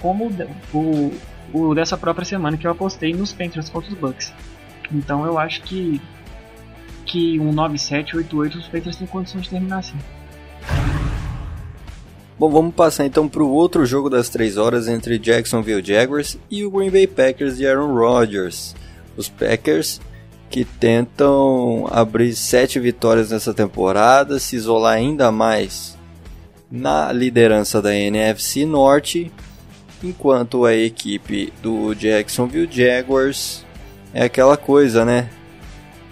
como 0.00 0.31
o, 0.73 1.12
o 1.53 1.75
dessa 1.75 1.97
própria 1.97 2.25
semana 2.25 2.57
que 2.57 2.67
eu 2.67 2.71
apostei 2.71 3.12
nos 3.12 3.33
Panthers 3.33 3.69
contra 3.69 3.93
os 3.93 3.99
Bucks. 3.99 4.33
Então 4.93 5.25
eu 5.26 5.38
acho 5.38 5.62
que 5.62 6.00
que 7.05 7.38
um 7.38 7.55
9-7, 7.55 8.15
8-8 8.15 8.57
os 8.57 8.65
Patriots 8.65 8.97
têm 8.97 9.07
condições 9.07 9.43
de 9.43 9.50
terminar 9.50 9.79
assim. 9.79 9.97
Bom, 12.38 12.50
vamos 12.50 12.75
passar 12.75 13.07
então 13.07 13.29
para 13.29 13.43
o 13.43 13.50
outro 13.50 13.87
jogo 13.87 14.11
das 14.11 14.29
3 14.29 14.59
horas 14.59 14.88
entre 14.88 15.19
Jacksonville 15.19 15.83
Jaguars 15.83 16.37
e 16.50 16.65
o 16.65 16.71
Green 16.71 16.91
Bay 16.91 17.07
Packers 17.07 17.57
de 17.57 17.67
Aaron 17.67 17.95
Rodgers. 17.95 18.75
Os 19.17 19.29
Packers 19.29 20.00
que 20.50 20.65
tentam 20.65 21.87
abrir 21.91 22.35
sete 22.35 22.79
vitórias 22.79 23.31
nessa 23.31 23.53
temporada, 23.53 24.38
se 24.38 24.57
isolar 24.57 24.95
ainda 24.95 25.31
mais 25.33 25.97
na 26.71 27.12
liderança 27.12 27.81
da 27.81 27.95
NFC 27.95 28.65
Norte, 28.65 29.31
enquanto 30.03 30.65
a 30.65 30.75
equipe 30.75 31.53
do 31.62 31.95
Jacksonville 31.95 32.69
Jaguars 32.71 33.65
é 34.12 34.25
aquela 34.25 34.57
coisa, 34.57 35.05
né? 35.05 35.29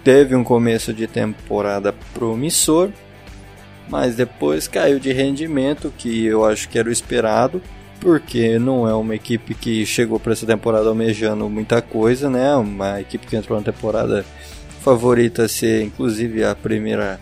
Teve 0.03 0.35
um 0.35 0.43
começo 0.43 0.93
de 0.93 1.07
temporada 1.07 1.93
promissor, 2.13 2.91
mas 3.89 4.15
depois 4.15 4.67
caiu 4.67 4.99
de 4.99 5.11
rendimento, 5.11 5.93
que 5.97 6.25
eu 6.25 6.45
acho 6.45 6.69
que 6.69 6.77
era 6.77 6.89
o 6.89 6.91
esperado, 6.91 7.61
porque 8.05 8.59
não 8.59 8.87
é 8.87 8.93
uma 8.93 9.15
equipe 9.15 9.55
que 9.55 9.83
chegou 9.83 10.19
para 10.19 10.33
essa 10.33 10.45
temporada 10.45 10.87
almejando 10.87 11.49
muita 11.49 11.81
coisa, 11.81 12.29
né? 12.29 12.55
Uma 12.55 13.01
equipe 13.01 13.25
que 13.25 13.35
entrou 13.35 13.57
na 13.57 13.65
temporada 13.65 14.23
favorita 14.81 15.45
a 15.45 15.49
ser 15.49 15.81
inclusive 15.81 16.43
a 16.43 16.53
primeira 16.53 17.19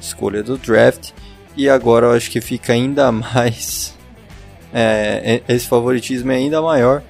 escolha 0.00 0.42
do 0.42 0.58
draft 0.58 1.12
e 1.56 1.68
agora 1.68 2.06
eu 2.06 2.10
acho 2.10 2.32
que 2.32 2.40
fica 2.40 2.72
ainda 2.72 3.12
mais 3.14 3.94
é, 4.72 5.40
esse 5.48 5.68
favoritismo 5.68 6.32
é 6.32 6.34
ainda 6.34 6.60
maior, 6.60 7.00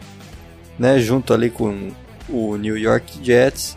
né? 0.79 0.99
Junto 0.99 1.33
ali 1.33 1.49
com 1.49 1.93
o 2.29 2.57
New 2.57 2.77
York 2.77 3.25
Jets, 3.25 3.75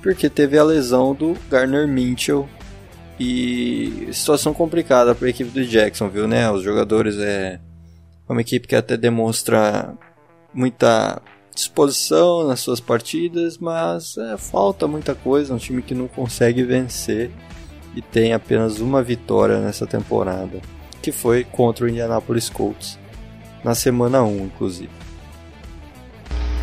porque 0.00 0.30
teve 0.30 0.56
a 0.56 0.64
lesão 0.64 1.12
do 1.12 1.36
Garner 1.50 1.86
Mitchell 1.86 2.48
e 3.20 4.08
situação 4.10 4.54
complicada 4.54 5.14
para 5.14 5.26
a 5.26 5.30
equipe 5.30 5.50
do 5.50 5.66
Jacksonville, 5.66 6.26
né? 6.26 6.50
Os 6.50 6.62
jogadores 6.62 7.18
é 7.18 7.60
uma 8.28 8.40
equipe 8.40 8.66
que 8.66 8.76
até 8.76 8.96
demonstra 8.96 9.94
muita 10.52 11.20
disposição 11.54 12.46
nas 12.46 12.60
suas 12.60 12.80
partidas, 12.80 13.58
mas 13.58 14.16
é, 14.16 14.36
falta 14.36 14.88
muita 14.88 15.14
coisa. 15.14 15.52
É 15.52 15.56
um 15.56 15.58
time 15.58 15.82
que 15.82 15.94
não 15.94 16.08
consegue 16.08 16.62
vencer 16.62 17.30
e 17.94 18.02
tem 18.02 18.32
apenas 18.32 18.80
uma 18.80 19.02
vitória 19.02 19.60
nessa 19.60 19.86
temporada, 19.86 20.60
que 21.00 21.12
foi 21.12 21.44
contra 21.44 21.84
o 21.84 21.88
Indianapolis 21.88 22.48
Colts 22.48 22.98
na 23.62 23.74
semana 23.74 24.22
1, 24.22 24.46
inclusive. 24.46 24.90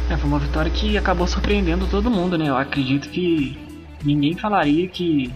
É, 0.10 0.18
foi 0.18 0.28
uma 0.28 0.40
vitória 0.40 0.70
que 0.70 0.98
acabou 0.98 1.26
surpreendendo 1.26 1.88
todo 1.88 2.12
mundo, 2.12 2.38
né? 2.38 2.50
Eu 2.50 2.58
acredito 2.58 3.10
que 3.10 3.58
ninguém 4.04 4.36
falaria 4.36 4.88
que 4.88 5.34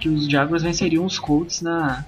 que 0.00 0.08
os 0.08 0.28
Jaguars 0.28 0.64
venceriam 0.64 1.04
os 1.04 1.16
Colts 1.16 1.62
na 1.62 2.04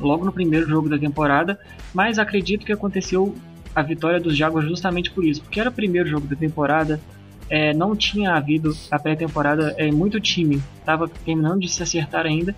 logo 0.00 0.24
no 0.24 0.32
primeiro 0.32 0.68
jogo 0.68 0.88
da 0.88 0.98
temporada, 0.98 1.58
mas 1.92 2.18
acredito 2.18 2.64
que 2.64 2.72
aconteceu 2.72 3.34
a 3.74 3.82
vitória 3.82 4.20
dos 4.20 4.36
Jaguars 4.36 4.68
justamente 4.68 5.10
por 5.10 5.24
isso, 5.24 5.42
porque 5.42 5.60
era 5.60 5.70
o 5.70 5.72
primeiro 5.72 6.08
jogo 6.08 6.26
da 6.26 6.36
temporada, 6.36 7.00
é, 7.48 7.72
não 7.72 7.96
tinha 7.96 8.34
havido 8.34 8.76
a 8.90 8.98
pré-temporada, 8.98 9.74
é 9.78 9.90
muito 9.90 10.20
time, 10.20 10.62
estava 10.78 11.08
terminando 11.08 11.60
de 11.60 11.68
se 11.68 11.82
acertar 11.82 12.26
ainda, 12.26 12.54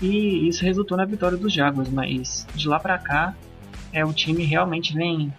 e 0.00 0.46
isso 0.48 0.64
resultou 0.64 0.96
na 0.96 1.04
vitória 1.04 1.36
dos 1.36 1.52
Jaguars, 1.52 1.88
mas 1.88 2.46
de 2.54 2.68
lá 2.68 2.78
para 2.78 2.98
cá, 2.98 3.34
é 3.92 4.04
o 4.04 4.12
time 4.12 4.44
realmente 4.44 4.94
vem, 4.94 5.32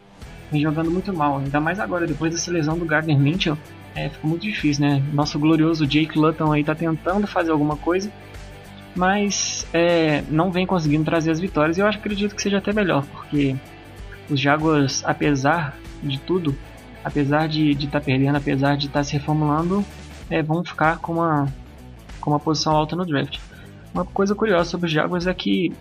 vem 0.51 0.61
jogando 0.61 0.89
muito 0.89 1.13
mal, 1.13 1.37
ainda 1.37 1.59
mais 1.59 1.79
agora, 1.79 2.07
depois 2.07 2.45
da 2.45 2.51
lesão 2.51 2.77
do 2.77 2.85
Gardner 2.85 3.19
Mitchell, 3.19 3.57
é, 3.97 4.09
ficou 4.09 4.29
muito 4.29 4.43
difícil, 4.43 4.85
né? 4.85 5.03
Nosso 5.11 5.39
glorioso 5.39 5.87
Jake 5.87 6.17
Luton 6.19 6.51
aí 6.51 6.63
tá 6.63 6.75
tentando 6.75 7.25
fazer 7.25 7.51
alguma 7.51 7.75
coisa, 7.75 8.11
mas 8.97 9.65
é, 9.71 10.23
não 10.29 10.51
vem 10.51 10.65
conseguindo 10.65 11.05
trazer 11.05 11.31
as 11.31 11.39
vitórias. 11.39 11.77
E 11.77 11.81
eu 11.81 11.87
acho, 11.87 11.99
acredito 11.99 12.35
que 12.35 12.41
seja 12.41 12.57
até 12.57 12.73
melhor, 12.73 13.05
porque 13.05 13.55
os 14.29 14.39
Jaguars, 14.39 15.03
apesar 15.05 15.77
de 16.03 16.19
tudo, 16.19 16.55
apesar 17.03 17.47
de 17.47 17.71
estar 17.71 17.99
tá 17.99 18.01
perdendo, 18.01 18.35
apesar 18.35 18.75
de 18.75 18.87
estar 18.87 18.99
tá 18.99 19.03
se 19.03 19.13
reformulando, 19.13 19.85
é, 20.29 20.41
vão 20.41 20.63
ficar 20.63 20.97
com 20.97 21.13
uma, 21.13 21.47
com 22.19 22.31
uma 22.31 22.39
posição 22.39 22.75
alta 22.75 22.95
no 22.95 23.05
draft. 23.05 23.39
Uma 23.93 24.03
coisa 24.03 24.35
curiosa 24.35 24.69
sobre 24.69 24.87
os 24.87 24.91
Jaguars 24.91 25.27
é 25.27 25.33
que 25.33 25.71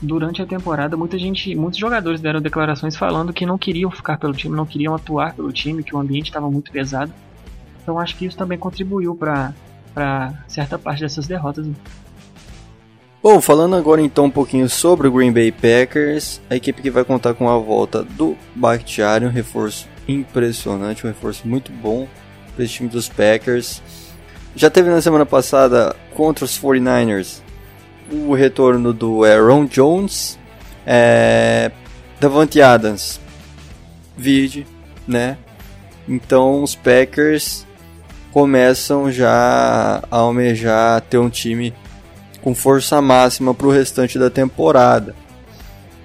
durante 0.00 0.40
a 0.40 0.46
temporada 0.46 0.96
muita 0.96 1.18
gente, 1.18 1.54
muitos 1.54 1.78
jogadores 1.78 2.20
deram 2.20 2.40
declarações 2.40 2.96
falando 2.96 3.32
que 3.32 3.44
não 3.44 3.58
queriam 3.58 3.90
ficar 3.90 4.16
pelo 4.18 4.32
time, 4.32 4.56
não 4.56 4.66
queriam 4.66 4.94
atuar 4.94 5.34
pelo 5.34 5.52
time, 5.52 5.82
que 5.82 5.94
o 5.94 5.98
ambiente 5.98 6.26
estava 6.26 6.50
muito 6.50 6.72
pesado. 6.72 7.12
Então 7.82 7.98
acho 7.98 8.16
que 8.16 8.26
isso 8.26 8.36
também 8.36 8.58
contribuiu 8.58 9.14
para 9.14 9.52
certa 10.46 10.78
parte 10.78 11.00
dessas 11.00 11.26
derrotas. 11.26 11.66
Bom, 13.20 13.40
falando 13.40 13.74
agora 13.74 14.00
então 14.00 14.26
um 14.26 14.30
pouquinho 14.30 14.68
sobre 14.68 15.08
o 15.08 15.12
Green 15.12 15.32
Bay 15.32 15.50
Packers, 15.50 16.40
a 16.48 16.54
equipe 16.54 16.80
que 16.80 16.88
vai 16.88 17.04
contar 17.04 17.34
com 17.34 17.48
a 17.48 17.58
volta 17.58 18.04
do 18.04 18.36
Bakhtiari, 18.54 19.24
um 19.24 19.30
reforço 19.30 19.88
impressionante, 20.06 21.04
um 21.04 21.08
reforço 21.08 21.46
muito 21.46 21.72
bom 21.72 22.06
para 22.54 22.64
esse 22.64 22.74
time 22.74 22.88
dos 22.88 23.08
Packers. 23.08 23.82
Já 24.54 24.70
teve 24.70 24.88
na 24.88 25.02
semana 25.02 25.26
passada 25.26 25.96
contra 26.14 26.44
os 26.44 26.56
49ers 26.56 27.42
o 28.12 28.34
retorno 28.34 28.92
do 28.92 29.24
Aaron 29.24 29.66
Jones, 29.66 30.38
é, 30.86 31.72
Davante 32.20 32.62
Adams, 32.62 33.20
vide, 34.16 34.64
né? 35.08 35.36
Então 36.08 36.62
os 36.62 36.76
Packers 36.76 37.66
começam 38.30 39.10
já 39.10 40.00
a 40.08 40.16
almejar 40.16 41.00
ter 41.00 41.18
um 41.18 41.28
time 41.28 41.74
com 42.42 42.54
força 42.54 43.00
máxima 43.00 43.54
para 43.54 43.66
o 43.66 43.70
restante 43.70 44.18
da 44.18 44.30
temporada. 44.30 45.14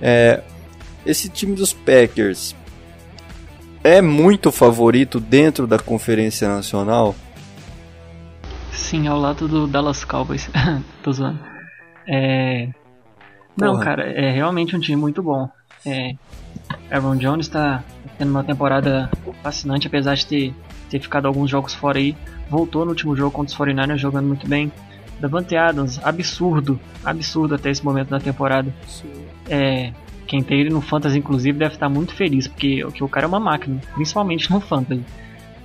É, 0.02 0.42
esse 1.06 1.30
time 1.30 1.56
dos 1.56 1.74
Packers 1.74 2.56
é 3.84 4.02
muito 4.02 4.52
favorito 4.52 5.20
dentro 5.20 5.68
da 5.68 5.78
Conferência 5.78 6.48
Nacional? 6.48 7.14
Sim, 8.72 9.08
ao 9.08 9.20
lado 9.20 9.48
do 9.48 9.68
Dallas 9.68 10.06
Cowboys. 10.06 10.50
Tô 11.04 11.12
zoando. 11.12 11.40
É... 12.08 12.70
Não, 13.58 13.80
cara, 13.80 14.04
é 14.04 14.32
realmente 14.32 14.76
um 14.76 14.80
time 14.80 14.96
muito 14.96 15.22
bom. 15.22 15.50
É... 15.86 16.16
Aaron 16.90 17.18
Jones 17.18 17.48
está 17.48 17.84
tendo 18.18 18.32
uma 18.32 18.44
temporada 18.44 19.10
fascinante, 19.42 19.88
apesar 19.88 20.16
de 20.16 20.26
ter, 20.26 20.56
ter 20.90 21.00
ficado 21.00 21.28
alguns 21.28 21.50
jogos 21.50 21.74
fora 21.74 22.00
aí. 22.00 22.16
Voltou 22.50 22.86
no 22.86 22.92
último 22.92 23.16
jogo 23.16 23.32
contra 23.32 23.52
os 23.52 23.58
49ers 23.58 23.98
jogando 23.98 24.28
muito 24.28 24.48
bem. 24.48 24.72
Davante 25.20 25.56
Adams, 25.56 26.00
absurdo, 26.04 26.80
absurdo 27.04 27.56
até 27.56 27.70
esse 27.70 27.84
momento 27.84 28.10
da 28.10 28.20
temporada. 28.20 28.74
É, 29.48 29.94
quem 30.28 30.42
tem 30.42 30.60
ele 30.60 30.70
no 30.70 30.82
Fantasy, 30.82 31.18
inclusive, 31.18 31.58
deve 31.58 31.76
estar 31.76 31.90
muito 31.90 32.14
feliz, 32.14 32.48
porque, 32.48 32.82
porque 32.84 33.04
o 33.04 33.08
cara 33.08 33.26
é 33.26 33.30
uma 33.30 33.40
máquina, 33.40 33.80
principalmente 33.94 34.52
no 34.52 34.60
Fantasy. 34.60 35.04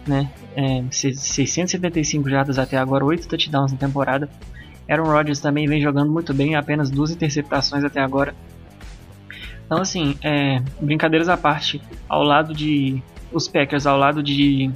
né? 0.06 0.30
É, 0.54 0.85
675 0.90 2.28
jardas 2.28 2.58
até 2.58 2.76
agora, 2.76 3.04
8 3.04 3.28
touchdowns 3.28 3.73
na 3.73 3.78
temporada. 3.78 4.28
Aaron 4.88 5.04
Rodgers 5.04 5.40
também 5.40 5.66
vem 5.66 5.80
jogando 5.80 6.11
muito 6.11 6.32
bem, 6.32 6.54
apenas 6.54 6.90
duas 6.90 7.11
interceptações 7.11 7.85
até 7.85 8.00
agora. 8.00 8.35
Então, 9.66 9.82
assim, 9.82 10.16
é, 10.23 10.62
brincadeiras 10.80 11.28
à 11.28 11.37
parte, 11.37 11.80
ao 12.08 12.23
lado 12.23 12.54
de 12.54 13.02
os 13.30 13.47
Packers, 13.47 13.87
ao 13.87 13.99
lado 13.99 14.23
de, 14.23 14.70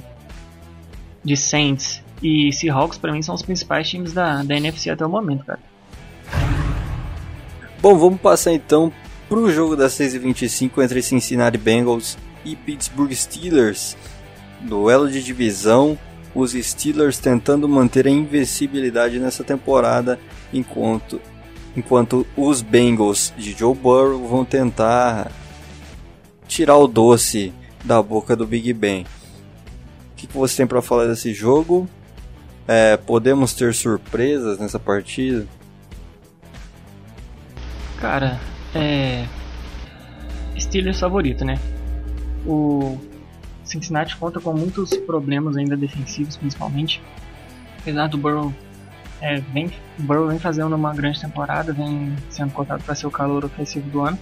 de 1.23 1.37
Saints 1.37 2.01
e 2.21 2.51
Seahawks, 2.51 2.97
para 2.97 3.11
mim, 3.11 3.21
são 3.21 3.35
os 3.35 3.41
principais 3.41 3.89
times 3.89 4.13
da, 4.13 4.43
da 4.43 4.55
NFC 4.55 4.89
até 4.89 5.05
o 5.05 5.09
momento, 5.09 5.45
cara. 5.45 5.59
Bom, 7.81 7.97
vamos 7.97 8.21
passar 8.21 8.53
então 8.53 8.91
para 9.27 9.37
o 9.37 9.51
jogo 9.51 9.75
das 9.75 9.93
6h25 9.93 10.83
entre 10.83 11.01
Cincinnati 11.01 11.57
Bengals 11.57 12.17
e 12.45 12.55
Pittsburgh 12.55 13.11
Steelers. 13.11 13.97
Duelo 14.61 15.11
de 15.11 15.21
divisão, 15.21 15.97
os 16.33 16.51
Steelers 16.53 17.17
tentando 17.17 17.67
manter 17.67 18.07
a 18.07 18.09
invencibilidade 18.09 19.19
nessa 19.19 19.43
temporada, 19.43 20.17
enquanto, 20.53 21.19
enquanto 21.75 22.25
os 22.37 22.61
Bengals 22.61 23.33
de 23.37 23.51
Joe 23.51 23.75
Burrow 23.75 24.25
vão 24.27 24.45
tentar 24.45 25.29
tirar 26.47 26.77
o 26.77 26.87
doce 26.87 27.51
da 27.83 28.01
boca 28.01 28.35
do 28.35 28.47
Big 28.47 28.71
Ben. 28.73 29.05
Que, 30.23 30.27
que 30.27 30.37
você 30.37 30.55
tem 30.55 30.65
para 30.65 30.81
falar 30.81 31.05
desse 31.05 31.33
jogo? 31.33 31.85
É, 32.65 32.95
podemos 32.95 33.53
ter 33.53 33.73
surpresas 33.73 34.57
nessa 34.57 34.79
partida? 34.79 35.45
Cara, 37.99 38.39
é. 38.73 39.25
Steelers 40.57 40.97
favorito, 40.97 41.43
né? 41.43 41.59
O 42.45 42.97
Cincinnati 43.65 44.15
conta 44.15 44.39
com 44.39 44.53
muitos 44.53 44.95
problemas 44.95 45.57
ainda 45.57 45.75
defensivos, 45.75 46.37
principalmente. 46.37 47.01
Apesar 47.81 48.07
do 48.07 48.17
Burrow, 48.17 48.53
é, 49.19 49.41
vem, 49.41 49.69
Burrow 49.97 50.29
vem 50.29 50.39
fazendo 50.39 50.73
uma 50.73 50.93
grande 50.93 51.19
temporada, 51.19 51.73
vem 51.73 52.15
sendo 52.29 52.53
cotado 52.53 52.81
para 52.81 52.95
ser 52.95 53.07
o 53.07 53.11
calor 53.11 53.43
ofensivo 53.43 53.89
do 53.89 54.01
ano. 54.01 54.17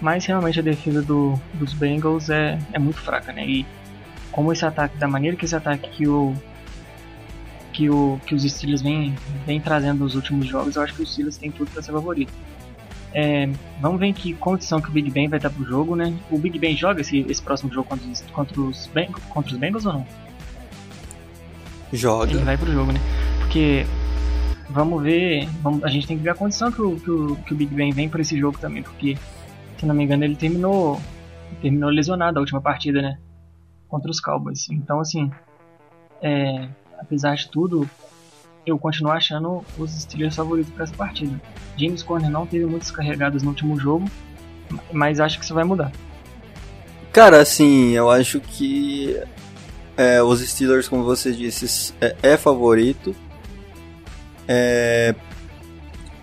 Mas 0.00 0.24
realmente 0.26 0.60
a 0.60 0.62
defesa 0.62 1.02
do, 1.02 1.34
dos 1.54 1.72
Bengals 1.72 2.30
é, 2.30 2.56
é 2.72 2.78
muito 2.78 3.00
fraca, 3.00 3.32
né? 3.32 3.44
E 3.44 3.66
como 4.34 4.52
esse 4.52 4.66
ataque, 4.66 4.98
da 4.98 5.06
maneira 5.06 5.36
que 5.36 5.44
esse 5.44 5.54
ataque 5.54 5.88
que 5.90 6.08
o 6.08 6.34
que, 7.72 7.88
o, 7.88 8.20
que 8.26 8.34
os 8.34 8.42
Steelers 8.42 8.82
vem, 8.82 9.14
vem 9.46 9.60
trazendo 9.60 10.00
nos 10.00 10.14
últimos 10.14 10.46
jogos, 10.46 10.76
eu 10.76 10.82
acho 10.82 10.94
que 10.94 11.02
os 11.02 11.12
Steelers 11.12 11.36
têm 11.36 11.50
tudo 11.50 11.70
para 11.70 11.82
ser 11.82 11.92
favorito. 11.92 12.32
É, 13.12 13.48
vamos 13.80 14.00
ver 14.00 14.06
em 14.06 14.12
que 14.12 14.32
condição 14.34 14.80
que 14.80 14.88
o 14.88 14.92
Big 14.92 15.10
Ben 15.10 15.28
vai 15.28 15.38
estar 15.38 15.50
pro 15.50 15.64
jogo, 15.64 15.94
né? 15.94 16.12
O 16.30 16.38
Big 16.38 16.58
Ben 16.58 16.76
joga 16.76 17.00
esse, 17.00 17.20
esse 17.28 17.40
próximo 17.40 17.72
jogo 17.72 17.88
contra 17.88 18.06
os, 18.08 18.20
contra 18.32 18.60
os, 18.60 18.86
Bengals, 18.88 19.22
contra 19.28 19.52
os 19.52 19.58
Bengals 19.58 19.86
ou 19.86 19.92
não? 19.92 20.06
Joga. 21.92 22.32
Ele 22.32 22.44
vai 22.44 22.56
pro 22.56 22.72
jogo, 22.72 22.92
né? 22.92 23.00
Porque 23.38 23.86
vamos 24.70 25.02
ver, 25.02 25.48
vamos, 25.62 25.84
a 25.84 25.88
gente 25.88 26.08
tem 26.08 26.16
que 26.16 26.24
ver 26.24 26.30
a 26.30 26.34
condição 26.34 26.72
que 26.72 26.82
o, 26.82 26.96
que 26.96 27.10
o, 27.10 27.36
que 27.36 27.52
o 27.52 27.56
Big 27.56 27.72
Ben 27.72 27.92
vem 27.92 28.08
para 28.08 28.20
esse 28.20 28.36
jogo 28.38 28.58
também, 28.58 28.82
porque 28.82 29.16
se 29.78 29.86
não 29.86 29.94
me 29.94 30.04
engano 30.04 30.24
ele 30.24 30.34
terminou 30.36 31.00
terminou 31.60 31.90
lesionado 31.90 32.38
a 32.38 32.40
última 32.40 32.60
partida, 32.60 33.00
né? 33.00 33.18
Contra 33.94 34.10
os 34.10 34.18
Cowboys. 34.18 34.68
Então 34.70 34.98
assim, 34.98 35.30
é, 36.20 36.68
apesar 36.98 37.36
de 37.36 37.48
tudo, 37.48 37.88
eu 38.66 38.76
continuo 38.76 39.12
achando 39.12 39.64
os 39.78 39.92
Steelers 39.92 40.34
favoritos 40.34 40.72
para 40.72 40.82
essa 40.82 40.94
partida. 40.96 41.40
James 41.76 42.02
Conner 42.02 42.28
não 42.28 42.44
teve 42.44 42.66
muitas 42.66 42.90
carregadas 42.90 43.44
no 43.44 43.50
último 43.50 43.78
jogo, 43.78 44.10
mas 44.92 45.20
acho 45.20 45.38
que 45.38 45.44
isso 45.44 45.54
vai 45.54 45.62
mudar. 45.62 45.92
Cara, 47.12 47.40
assim, 47.40 47.90
eu 47.90 48.10
acho 48.10 48.40
que 48.40 49.16
é, 49.96 50.20
os 50.20 50.40
Steelers, 50.40 50.88
como 50.88 51.04
você 51.04 51.30
disse, 51.30 51.94
é, 52.00 52.16
é 52.20 52.36
favorito. 52.36 53.14
É 54.48 55.14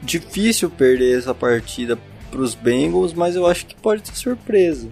difícil 0.04 0.70
perder 0.70 1.20
essa 1.20 1.34
partida 1.34 1.98
para 2.30 2.42
os 2.42 2.54
Bengals, 2.54 3.14
mas 3.14 3.38
eu 3.38 3.48
acho 3.48 3.66
que 3.66 3.76
pode 3.76 4.06
ser 4.10 4.16
surpresa. 4.16 4.90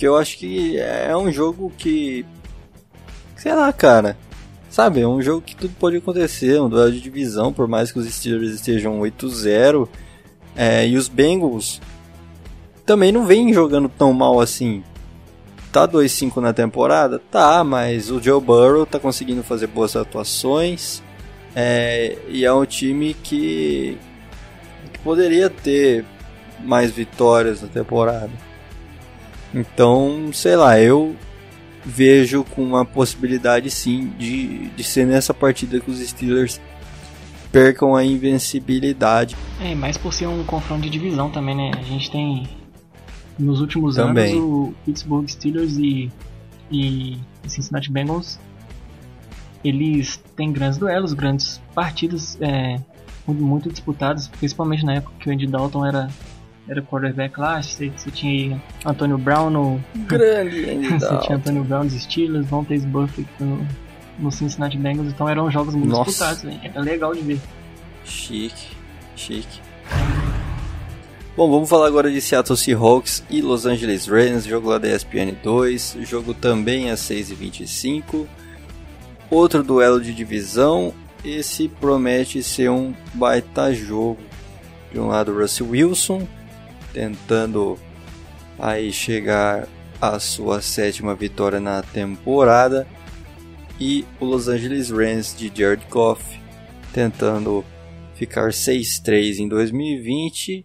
Porque 0.00 0.08
eu 0.08 0.16
acho 0.16 0.38
que 0.38 0.78
é 0.78 1.14
um 1.14 1.30
jogo 1.30 1.70
que. 1.76 2.24
Sei 3.36 3.54
lá, 3.54 3.70
cara. 3.70 4.16
Sabe, 4.70 5.02
é 5.02 5.06
um 5.06 5.20
jogo 5.20 5.42
que 5.42 5.54
tudo 5.54 5.74
pode 5.78 5.98
acontecer, 5.98 6.58
um 6.58 6.70
duelo 6.70 6.90
de 6.90 7.02
divisão, 7.02 7.52
por 7.52 7.68
mais 7.68 7.92
que 7.92 7.98
os 7.98 8.10
Steelers 8.10 8.54
estejam 8.54 8.98
8-0. 8.98 9.86
É, 10.56 10.88
e 10.88 10.96
os 10.96 11.06
Bengals 11.06 11.82
também 12.86 13.12
não 13.12 13.26
vêm 13.26 13.52
jogando 13.52 13.90
tão 13.90 14.10
mal 14.14 14.40
assim. 14.40 14.82
Tá 15.70 15.86
2-5 15.86 16.36
na 16.36 16.54
temporada? 16.54 17.18
Tá, 17.30 17.62
mas 17.62 18.10
o 18.10 18.22
Joe 18.22 18.40
Burrow 18.40 18.86
tá 18.86 18.98
conseguindo 18.98 19.42
fazer 19.42 19.66
boas 19.66 19.94
atuações. 19.96 21.02
É, 21.54 22.16
e 22.26 22.46
é 22.46 22.52
um 22.54 22.64
time 22.64 23.12
que, 23.12 23.98
que 24.94 24.98
poderia 25.00 25.50
ter 25.50 26.06
mais 26.64 26.90
vitórias 26.90 27.60
na 27.60 27.68
temporada. 27.68 28.49
Então, 29.54 30.30
sei 30.32 30.56
lá, 30.56 30.78
eu 30.78 31.16
vejo 31.84 32.44
com 32.44 32.62
uma 32.62 32.84
possibilidade 32.84 33.70
sim 33.70 34.12
de, 34.18 34.68
de 34.68 34.84
ser 34.84 35.06
nessa 35.06 35.32
partida 35.32 35.80
que 35.80 35.90
os 35.90 35.98
Steelers 35.98 36.60
percam 37.50 37.96
a 37.96 38.04
invencibilidade. 38.04 39.36
É, 39.60 39.74
mais 39.74 39.96
por 39.96 40.12
ser 40.12 40.26
um 40.26 40.44
confronto 40.44 40.82
de 40.82 40.90
divisão 40.90 41.30
também, 41.30 41.56
né? 41.56 41.70
A 41.76 41.82
gente 41.82 42.10
tem 42.10 42.48
nos 43.38 43.60
últimos 43.60 43.96
também. 43.96 44.34
anos 44.34 44.44
o 44.44 44.74
Pittsburgh 44.84 45.28
Steelers 45.28 45.76
e, 45.78 46.10
e 46.70 47.18
Cincinnati 47.46 47.90
Bengals 47.90 48.38
eles 49.64 50.22
têm 50.36 50.52
grandes 50.52 50.78
duelos, 50.78 51.12
grandes 51.12 51.60
partidas 51.74 52.38
é, 52.40 52.80
muito, 53.26 53.42
muito 53.42 53.70
disputadas, 53.70 54.28
principalmente 54.28 54.84
na 54.84 54.94
época 54.94 55.14
que 55.18 55.28
o 55.28 55.32
Andy 55.32 55.46
Dalton 55.46 55.84
era 55.84 56.08
era 56.68 56.82
quarterback 56.82 57.38
lá, 57.38 57.62
você, 57.62 57.90
você 57.90 58.10
tinha 58.10 58.62
Antônio 58.84 59.18
Brown 59.18 59.50
no. 59.50 59.80
Grande 60.06 60.62
Você 60.98 61.18
tinha 61.18 61.36
Antônio 61.36 61.64
Brown 61.64 61.84
nos 61.84 61.94
Steelers, 61.94 62.46
Vontaze 62.46 62.86
Buffett 62.86 63.28
no, 63.40 63.66
no 64.18 64.30
Cincinnati 64.30 64.76
Bengals, 64.76 65.08
então 65.08 65.28
eram 65.28 65.50
jogos 65.50 65.74
muito 65.74 65.90
Nossa. 65.90 66.10
disputados, 66.10 66.44
hein? 66.44 66.60
era 66.62 66.80
legal 66.80 67.14
de 67.14 67.22
ver. 67.22 67.40
Chique, 68.04 68.68
chique. 69.16 69.60
Bom, 71.36 71.50
vamos 71.50 71.68
falar 71.70 71.86
agora 71.86 72.10
de 72.10 72.20
Seattle 72.20 72.56
Seahawks 72.56 73.24
e 73.30 73.40
Los 73.40 73.64
Angeles 73.64 74.06
Rams, 74.06 74.44
jogo 74.44 74.68
lá 74.68 74.78
da 74.78 74.88
ESPN 74.88 75.34
2, 75.42 75.98
jogo 76.02 76.34
também 76.34 76.90
às 76.90 77.00
6h25. 77.00 78.26
Outro 79.30 79.62
duelo 79.62 80.00
de 80.00 80.12
divisão, 80.12 80.92
esse 81.24 81.68
promete 81.68 82.42
ser 82.42 82.70
um 82.70 82.92
baita 83.14 83.72
jogo. 83.72 84.18
De 84.92 84.98
um 84.98 85.06
lado, 85.06 85.32
Russell 85.32 85.68
Wilson, 85.70 86.26
tentando 86.92 87.78
aí 88.58 88.92
chegar 88.92 89.66
à 90.00 90.18
sua 90.18 90.60
sétima 90.60 91.14
vitória 91.14 91.60
na 91.60 91.82
temporada 91.82 92.86
e 93.78 94.04
o 94.18 94.24
Los 94.24 94.48
Angeles 94.48 94.90
Rams 94.90 95.34
de 95.36 95.50
Jared 95.54 95.86
Goff 95.90 96.40
tentando 96.92 97.64
ficar 98.14 98.50
6-3 98.50 99.38
em 99.38 99.48
2020 99.48 100.64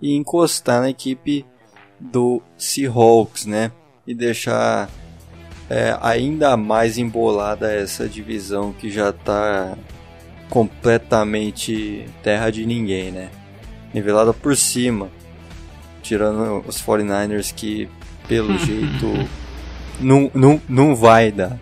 e 0.00 0.14
encostar 0.14 0.80
na 0.80 0.90
equipe 0.90 1.44
do 2.00 2.42
Seahawks, 2.56 3.46
né? 3.46 3.72
E 4.06 4.14
deixar 4.14 4.88
é, 5.68 5.96
ainda 6.00 6.56
mais 6.56 6.98
embolada 6.98 7.72
essa 7.72 8.08
divisão 8.08 8.72
que 8.72 8.90
já 8.90 9.10
está 9.10 9.76
completamente 10.48 12.06
terra 12.22 12.50
de 12.50 12.64
ninguém, 12.64 13.10
né? 13.12 13.30
Nivelada 13.92 14.32
por 14.32 14.56
cima 14.56 15.10
tirando 16.02 16.64
os 16.66 16.80
49ers 16.82 17.52
que 17.54 17.88
pelo 18.26 18.56
jeito 18.58 19.28
não, 20.00 20.30
não, 20.34 20.60
não 20.68 20.96
vai 20.96 21.32
dar. 21.32 21.58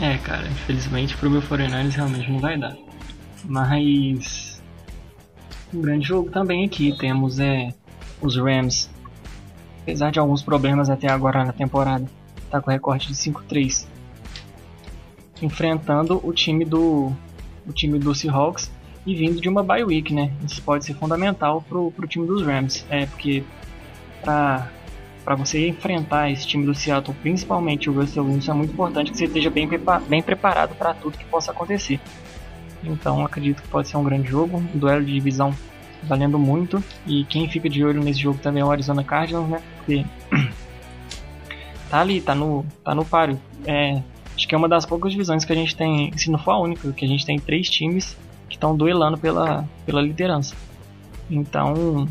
É, 0.00 0.16
cara, 0.18 0.46
infelizmente 0.46 1.16
pro 1.16 1.30
meu 1.30 1.42
49ers 1.42 1.94
realmente 1.94 2.30
não 2.30 2.38
vai 2.38 2.58
dar. 2.58 2.76
Mas 3.44 4.62
um 5.72 5.80
grande 5.80 6.06
jogo 6.06 6.30
também 6.30 6.64
aqui 6.64 6.96
temos 6.98 7.38
é 7.38 7.72
os 8.20 8.36
Rams. 8.36 8.90
Apesar 9.82 10.10
de 10.10 10.18
alguns 10.18 10.42
problemas 10.42 10.90
até 10.90 11.10
agora 11.10 11.44
na 11.44 11.52
temporada, 11.52 12.06
tá 12.50 12.60
com 12.60 12.70
recorde 12.70 13.06
de 13.08 13.14
5-3. 13.14 13.86
Enfrentando 15.40 16.20
o 16.22 16.32
time 16.32 16.64
do 16.64 17.12
o 17.66 17.72
time 17.72 17.98
do 17.98 18.14
Seahawks 18.14 18.70
e 19.08 19.14
vindo 19.14 19.40
de 19.40 19.48
uma 19.48 19.62
bye 19.62 19.82
week, 19.82 20.12
né? 20.12 20.30
Isso 20.44 20.60
pode 20.60 20.84
ser 20.84 20.92
fundamental 20.92 21.64
pro, 21.66 21.90
pro 21.92 22.06
time 22.06 22.26
dos 22.26 22.44
Rams, 22.44 22.84
é 22.90 23.06
porque 23.06 23.42
para 24.20 24.70
para 25.24 25.34
você 25.34 25.68
enfrentar 25.68 26.30
esse 26.30 26.46
time 26.46 26.64
do 26.64 26.74
Seattle, 26.74 27.14
principalmente 27.20 27.90
o 27.90 27.92
Russell 27.92 28.24
Wilson, 28.24 28.50
é 28.50 28.54
muito 28.54 28.72
importante 28.72 29.10
que 29.10 29.18
você 29.18 29.26
esteja 29.26 29.50
bem, 29.50 29.68
bem 30.08 30.22
preparado 30.22 30.74
para 30.74 30.94
tudo 30.94 31.18
que 31.18 31.24
possa 31.26 31.50
acontecer. 31.50 32.00
Então 32.82 33.22
acredito 33.26 33.60
que 33.60 33.68
pode 33.68 33.88
ser 33.88 33.98
um 33.98 34.04
grande 34.04 34.26
jogo, 34.26 34.56
um 34.56 34.78
duelo 34.78 35.04
de 35.04 35.12
divisão 35.12 35.54
valendo 36.02 36.38
muito. 36.38 36.82
E 37.06 37.24
quem 37.24 37.46
fica 37.46 37.68
de 37.68 37.84
olho 37.84 38.02
nesse 38.02 38.20
jogo 38.20 38.38
também 38.38 38.62
é 38.62 38.64
o 38.64 38.70
Arizona 38.70 39.04
Cardinals, 39.04 39.50
né? 39.50 39.60
Porque 39.76 40.02
tá 41.90 42.00
ali, 42.00 42.22
tá 42.22 42.34
no, 42.34 42.64
tá 42.82 42.94
no 42.94 43.04
páreo. 43.04 43.38
É, 43.66 44.00
Acho 44.34 44.46
que 44.46 44.54
é 44.54 44.58
uma 44.58 44.68
das 44.68 44.86
poucas 44.86 45.10
divisões 45.10 45.44
que 45.44 45.52
a 45.52 45.56
gente 45.56 45.76
tem, 45.76 46.16
se 46.16 46.30
não 46.30 46.38
for 46.38 46.52
a 46.52 46.58
única, 46.58 46.90
que 46.92 47.04
a 47.04 47.08
gente 47.08 47.26
tem 47.26 47.40
três 47.40 47.68
times 47.68 48.16
que 48.48 48.56
estão 48.56 48.76
duelando 48.76 49.18
pela, 49.18 49.68
pela 49.84 50.00
liderança. 50.00 50.54
Então, 51.30 52.08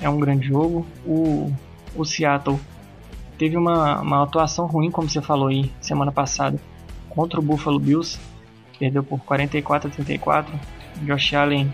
é 0.00 0.08
um 0.08 0.18
grande 0.18 0.46
jogo. 0.46 0.86
O, 1.04 1.52
o 1.94 2.04
Seattle 2.04 2.58
teve 3.38 3.56
uma, 3.56 4.00
uma 4.00 4.22
atuação 4.22 4.66
ruim, 4.66 4.90
como 4.90 5.08
você 5.08 5.22
falou 5.22 5.48
aí 5.48 5.70
semana 5.80 6.12
passada, 6.12 6.58
contra 7.08 7.40
o 7.40 7.42
Buffalo 7.42 7.78
Bills. 7.78 8.18
Perdeu 8.78 9.02
por 9.02 9.20
44 9.20 9.88
a 9.88 9.92
34. 9.92 10.60
Josh 11.02 11.34
Allen 11.34 11.72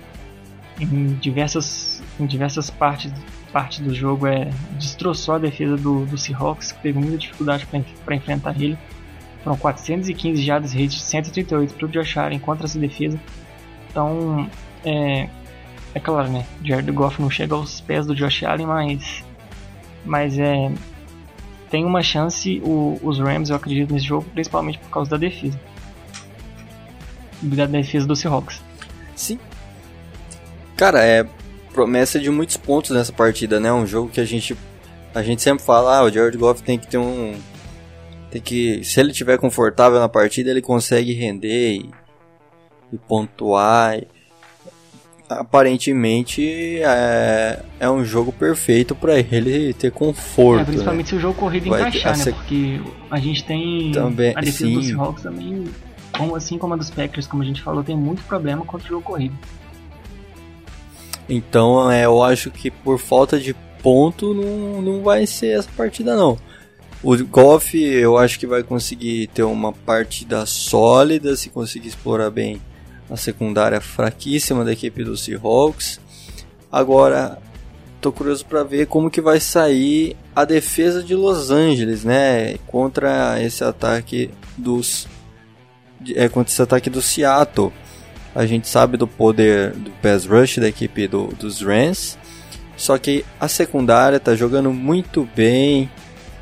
em 0.80 1.14
diversas, 1.14 2.02
em 2.18 2.26
diversas 2.26 2.70
partes, 2.70 3.12
partes 3.52 3.78
do 3.80 3.94
jogo 3.94 4.26
é, 4.26 4.50
destroçou 4.72 5.36
a 5.36 5.38
defesa 5.38 5.76
do, 5.76 6.04
do 6.04 6.18
Seahawks, 6.18 6.72
que 6.72 6.82
teve 6.82 6.98
muita 6.98 7.18
dificuldade 7.18 7.66
para 8.04 8.16
enfrentar 8.16 8.60
ele. 8.60 8.76
Foram 9.42 9.56
415 9.56 10.42
jardas 10.42 10.72
rate, 10.72 11.00
138 11.00 11.74
para 11.74 11.86
o 11.86 11.88
Josh 11.88 12.16
Allen 12.16 12.38
contra 12.38 12.66
essa 12.66 12.78
defesa. 12.78 13.20
Então, 13.94 14.50
é, 14.84 15.28
é 15.94 16.00
claro, 16.00 16.28
né? 16.28 16.44
Jared 16.64 16.90
Goff 16.90 17.22
não 17.22 17.30
chega 17.30 17.54
aos 17.54 17.80
pés 17.80 18.04
do 18.04 18.12
Josh 18.12 18.42
Allen, 18.42 18.66
mas, 18.66 19.22
mas 20.04 20.36
é, 20.36 20.72
tem 21.70 21.84
uma 21.84 22.02
chance 22.02 22.60
o, 22.64 22.98
os 23.00 23.20
Rams, 23.20 23.50
eu 23.50 23.56
acredito, 23.56 23.94
nesse 23.94 24.06
jogo, 24.06 24.26
principalmente 24.34 24.78
por 24.78 24.90
causa 24.90 25.10
da 25.10 25.16
defesa. 25.16 25.60
Da 27.40 27.66
defesa 27.66 28.04
do 28.04 28.16
Seahawks. 28.16 28.60
Sim. 29.14 29.38
Cara, 30.76 31.04
é 31.04 31.24
promessa 31.72 32.18
de 32.18 32.30
muitos 32.30 32.56
pontos 32.56 32.90
nessa 32.90 33.12
partida, 33.12 33.60
né? 33.60 33.72
Um 33.72 33.86
jogo 33.86 34.08
que 34.08 34.20
a 34.20 34.24
gente 34.24 34.56
a 35.14 35.22
gente 35.22 35.40
sempre 35.40 35.64
fala, 35.64 35.98
ah, 35.98 36.02
o 36.02 36.10
Jared 36.10 36.36
Goff 36.36 36.64
tem 36.64 36.80
que 36.80 36.88
ter 36.88 36.98
um 36.98 37.36
tem 38.28 38.42
que 38.42 38.82
se 38.82 38.98
ele 38.98 39.12
tiver 39.12 39.38
confortável 39.38 40.00
na 40.00 40.08
partida, 40.08 40.50
ele 40.50 40.60
consegue 40.60 41.12
render 41.12 41.76
e, 41.76 41.90
e 42.94 42.98
pontuar. 42.98 44.00
aparentemente 45.28 46.80
é, 46.82 47.60
é 47.80 47.90
um 47.90 48.04
jogo 48.04 48.32
perfeito 48.32 48.94
para 48.94 49.18
ele 49.18 49.74
ter 49.74 49.90
conforto. 49.90 50.62
É, 50.62 50.64
principalmente 50.64 51.06
né? 51.06 51.10
se 51.10 51.16
o 51.16 51.20
jogo 51.20 51.34
corrido 51.34 51.70
Vai 51.70 51.80
encaixar, 51.80 52.16
né? 52.18 52.32
Porque 52.32 52.80
a 53.10 53.18
gente 53.18 53.44
tem 53.44 53.92
também, 53.92 54.32
a 54.36 54.40
defesa 54.40 54.66
sim. 54.66 54.74
dos 54.74 54.86
Seahawks 54.86 55.22
também, 55.22 55.64
como, 56.16 56.36
assim 56.36 56.58
como 56.58 56.74
a 56.74 56.76
dos 56.76 56.90
Packers, 56.90 57.26
como 57.26 57.42
a 57.42 57.46
gente 57.46 57.62
falou, 57.62 57.82
tem 57.82 57.96
muito 57.96 58.22
problema 58.24 58.64
contra 58.64 58.86
o 58.86 58.90
jogo 58.90 59.02
corrido. 59.02 59.34
Então 61.28 61.90
é, 61.90 62.04
eu 62.04 62.22
acho 62.22 62.50
que 62.50 62.70
por 62.70 62.98
falta 62.98 63.38
de 63.40 63.54
ponto 63.82 64.32
não, 64.34 64.82
não 64.82 65.02
vai 65.02 65.26
ser 65.26 65.58
essa 65.58 65.68
partida 65.76 66.14
não. 66.14 66.38
O 67.02 67.22
Goff 67.24 67.78
eu 67.78 68.16
acho 68.16 68.38
que 68.38 68.46
vai 68.46 68.62
conseguir 68.62 69.26
ter 69.28 69.42
uma 69.42 69.72
partida 69.72 70.46
sólida 70.46 71.36
se 71.36 71.50
conseguir 71.50 71.88
explorar 71.88 72.30
bem 72.30 72.62
a 73.10 73.16
secundária 73.16 73.80
fraquíssima 73.80 74.64
da 74.64 74.72
equipe 74.72 75.04
do 75.04 75.16
Seahawks. 75.16 76.00
Agora 76.70 77.38
tô 78.00 78.12
curioso 78.12 78.44
para 78.44 78.62
ver 78.62 78.86
como 78.86 79.10
que 79.10 79.20
vai 79.20 79.40
sair 79.40 80.16
a 80.36 80.44
defesa 80.44 81.02
de 81.02 81.14
Los 81.14 81.50
Angeles, 81.50 82.04
né, 82.04 82.58
contra 82.66 83.42
esse 83.42 83.64
ataque 83.64 84.30
dos 84.58 85.08
é, 86.14 86.28
contra 86.28 86.52
esse 86.52 86.60
ataque 86.60 86.90
do 86.90 87.00
Seattle. 87.00 87.72
A 88.34 88.44
gente 88.46 88.68
sabe 88.68 88.96
do 88.96 89.06
poder 89.06 89.72
do 89.72 89.90
pass 90.02 90.26
rush 90.26 90.58
da 90.58 90.68
equipe 90.68 91.06
do, 91.06 91.28
dos 91.28 91.62
Rams. 91.62 92.18
Só 92.76 92.98
que 92.98 93.24
a 93.38 93.46
secundária 93.46 94.16
está 94.16 94.34
jogando 94.34 94.72
muito 94.72 95.28
bem. 95.34 95.88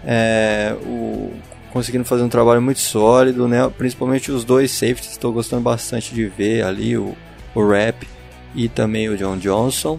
É, 0.05 0.75
o, 0.85 1.33
conseguindo 1.73 2.05
fazer 2.05 2.23
um 2.23 2.29
trabalho 2.29 2.61
muito 2.61 2.81
sólido, 2.81 3.49
né? 3.49 3.69
Principalmente 3.77 4.31
os 4.31 4.45
dois 4.45 4.71
safeties, 4.71 5.13
estou 5.13 5.33
gostando 5.33 5.63
bastante 5.63 6.15
de 6.15 6.27
ver 6.27 6.65
ali 6.65 6.97
o, 6.97 7.17
o 7.55 7.67
Rap 7.67 8.07
e 8.55 8.69
também 8.69 9.09
o 9.09 9.17
John 9.17 9.39
Johnson. 9.39 9.99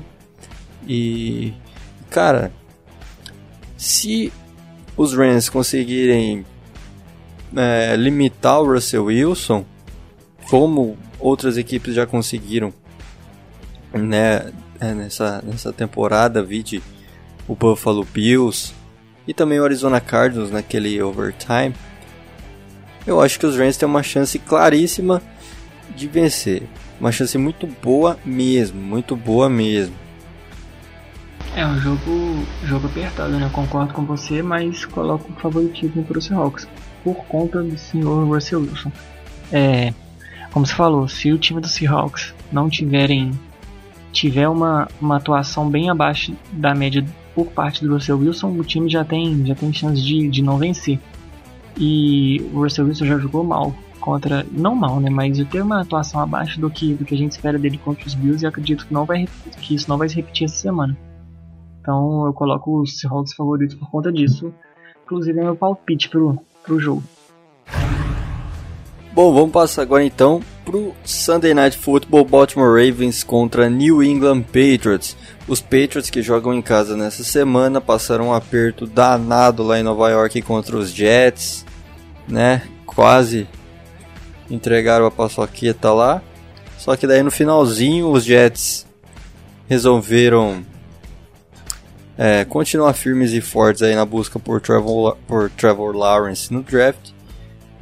E 0.87 1.53
cara, 2.09 2.51
se 3.75 4.31
os 4.95 5.13
Rams 5.13 5.49
conseguirem 5.49 6.45
é, 7.55 7.95
limitar 7.95 8.61
o 8.61 8.71
Russell 8.71 9.05
Wilson, 9.05 9.65
como 10.49 10.97
outras 11.19 11.57
equipes 11.57 11.95
já 11.95 12.05
conseguiram 12.05 12.71
né, 13.91 14.51
é, 14.79 14.93
nessa, 14.93 15.41
nessa 15.41 15.73
temporada, 15.73 16.43
vide 16.43 16.83
o 17.47 17.55
Buffalo 17.55 18.05
Bills 18.13 18.73
e 19.27 19.33
também 19.33 19.59
o 19.59 19.63
Arizona 19.63 19.99
Cardinals 19.99 20.51
naquele 20.51 21.01
overtime. 21.01 21.73
Eu 23.05 23.21
acho 23.21 23.39
que 23.39 23.45
os 23.45 23.57
Rams 23.57 23.77
têm 23.77 23.87
uma 23.87 24.03
chance 24.03 24.37
claríssima 24.39 25.21
de 25.95 26.07
vencer. 26.07 26.63
Uma 26.99 27.11
chance 27.11 27.37
muito 27.37 27.67
boa 27.67 28.17
mesmo, 28.23 28.81
muito 28.81 29.15
boa 29.15 29.49
mesmo. 29.49 29.95
É 31.55 31.65
um 31.65 31.77
jogo, 31.77 32.45
jogo 32.63 32.87
apertado, 32.87 33.33
né? 33.33 33.45
Eu 33.45 33.49
concordo 33.49 33.93
com 33.93 34.03
você, 34.05 34.41
mas 34.41 34.85
coloco 34.85 35.31
o 35.31 35.35
favoritismo 35.35 36.03
para 36.03 36.17
os 36.17 36.25
Seahawks 36.25 36.67
por 37.03 37.15
conta 37.25 37.61
do 37.61 37.77
senhor 37.77 38.25
Russell 38.25 38.61
Wilson. 38.61 38.91
É, 39.51 39.93
como 40.51 40.65
você 40.65 40.73
falou, 40.73 41.07
se 41.07 41.31
o 41.31 41.37
time 41.37 41.59
do 41.59 41.67
Seahawks 41.67 42.33
não 42.51 42.69
tiverem 42.69 43.31
tiver 44.11 44.47
uma, 44.47 44.87
uma 45.01 45.17
atuação 45.17 45.69
bem 45.69 45.89
abaixo 45.89 46.33
da 46.51 46.73
média 46.73 47.05
por 47.33 47.47
parte 47.47 47.85
do 47.85 47.93
Russell 47.93 48.17
Wilson, 48.17 48.51
o 48.51 48.63
time 48.63 48.89
já 48.89 49.03
tem, 49.03 49.45
já 49.45 49.55
tem 49.55 49.73
chance 49.73 50.01
de, 50.01 50.27
de 50.27 50.41
não 50.41 50.57
vencer. 50.57 50.99
E 51.77 52.41
o 52.53 52.61
Russell 52.61 52.85
Wilson 52.85 53.05
já 53.05 53.17
jogou 53.17 53.43
mal 53.43 53.73
contra. 53.99 54.45
Não 54.51 54.75
mal, 54.75 54.99
né? 54.99 55.09
Mas 55.09 55.37
já 55.37 55.45
teve 55.45 55.63
uma 55.63 55.81
atuação 55.81 56.19
abaixo 56.19 56.59
do 56.59 56.69
que, 56.69 56.93
do 56.93 57.05
que 57.05 57.15
a 57.15 57.17
gente 57.17 57.31
espera 57.31 57.57
dele 57.57 57.77
contra 57.77 58.05
os 58.05 58.13
Bills 58.13 58.43
e 58.43 58.47
acredito 58.47 58.85
que, 58.85 58.93
não 58.93 59.05
vai, 59.05 59.27
que 59.61 59.73
isso 59.73 59.89
não 59.89 59.97
vai 59.97 60.09
se 60.09 60.15
repetir 60.15 60.45
essa 60.45 60.55
semana. 60.55 60.97
Então 61.81 62.25
eu 62.25 62.33
coloco 62.33 62.81
os 62.81 62.99
Seahawks 62.99 63.33
favoritos 63.33 63.75
por 63.75 63.89
conta 63.89 64.11
disso. 64.11 64.53
Inclusive 65.03 65.39
é 65.39 65.43
meu 65.43 65.55
palpite 65.55 66.09
pro, 66.09 66.37
pro 66.63 66.79
jogo. 66.79 67.03
Bom, 69.13 69.31
vamos 69.31 69.51
passar 69.51 69.83
agora 69.83 70.03
então 70.03 70.41
pro 70.65 70.91
Sunday 71.05 71.53
Night 71.53 71.77
Football 71.77 72.25
Baltimore 72.25 72.83
Ravens 72.83 73.23
contra 73.23 73.69
New 73.69 74.01
England 74.01 74.41
Patriots. 74.41 75.15
Os 75.47 75.61
Patriots 75.61 76.09
que 76.09 76.23
jogam 76.23 76.51
em 76.51 76.63
casa 76.63 76.97
nessa 76.97 77.23
semana 77.23 77.79
passaram 77.79 78.29
um 78.29 78.33
aperto 78.33 78.87
danado 78.87 79.61
lá 79.61 79.79
em 79.79 79.83
Nova 79.83 80.09
York 80.09 80.41
contra 80.41 80.75
os 80.75 80.89
Jets, 80.91 81.63
né? 82.27 82.63
Quase 82.87 83.47
entregaram 84.49 85.05
a 85.05 85.11
paçoqueta 85.11 85.93
lá. 85.93 86.19
Só 86.79 86.95
que 86.95 87.05
daí 87.05 87.21
no 87.21 87.29
finalzinho 87.29 88.09
os 88.09 88.23
Jets 88.23 88.83
resolveram 89.69 90.65
é, 92.17 92.45
continuar 92.45 92.93
firmes 92.93 93.31
e 93.31 93.41
fortes 93.41 93.83
aí 93.83 93.93
na 93.93 94.05
busca 94.05 94.39
por 94.39 94.59
Trevor, 94.59 95.17
por 95.27 95.51
Trevor 95.51 95.95
Lawrence 95.95 96.51
no 96.51 96.63
draft 96.63 97.13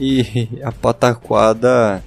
e 0.01 0.49
a 0.63 0.71
pataquada 0.71 2.03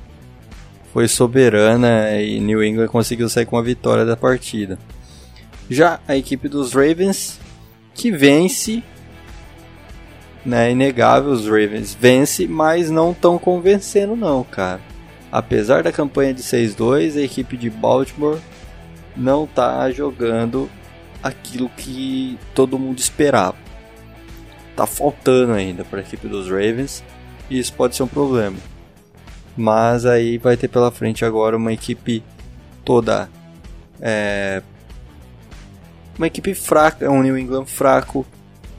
foi 0.92 1.07
soberana 1.07 2.20
e 2.20 2.40
New 2.40 2.62
England 2.64 2.88
conseguiu 2.88 3.28
sair 3.28 3.46
com 3.46 3.57
a 3.57 3.62
vitória 3.62 4.04
da 4.04 4.16
partida. 4.16 4.76
Já 5.70 6.00
a 6.09 6.16
equipe 6.16 6.48
dos 6.48 6.72
Ravens, 6.72 7.38
que 7.94 8.11
vence, 8.11 8.83
né, 10.44 10.72
inegável, 10.72 11.30
os 11.30 11.46
Ravens 11.46 11.96
vence, 11.98 12.48
mas 12.48 12.90
não 12.90 13.14
tão 13.14 13.38
convencendo 13.38 14.16
não, 14.16 14.42
cara. 14.42 14.80
Apesar 15.30 15.85
da 15.85 15.92
campanha 15.92 16.35
de 16.35 16.42
6-2, 16.42 17.16
a 17.16 17.22
equipe 17.22 17.57
de 17.57 17.70
Baltimore 17.70 18.40
não 19.16 19.46
tá 19.46 19.88
jogando 19.92 20.68
aquilo 21.22 21.68
que 21.68 22.40
todo 22.57 22.76
mundo 22.76 22.98
esperava. 22.98 23.57
Tá 24.74 24.85
faltando 24.85 25.52
ainda 25.52 25.85
para 25.85 26.00
a 26.00 26.02
equipe 26.02 26.26
dos 26.26 26.48
Ravens 26.48 27.04
e 27.50 27.59
isso 27.59 27.72
pode 27.72 27.96
ser 27.96 28.02
um 28.02 28.09
problema. 28.09 28.57
Mas 29.57 30.04
aí 30.04 30.38
vai 30.38 30.57
ter 30.57 30.68
pela 30.68 30.90
frente 30.90 31.24
agora 31.24 31.57
uma 31.57 31.72
equipe 31.72 32.22
toda. 32.85 33.28
É, 34.00 34.62
uma 36.16 36.26
equipe 36.26 36.54
fraca, 36.54 37.11
um 37.11 37.22
New 37.22 37.38
England 37.38 37.66
fraco 37.66 38.26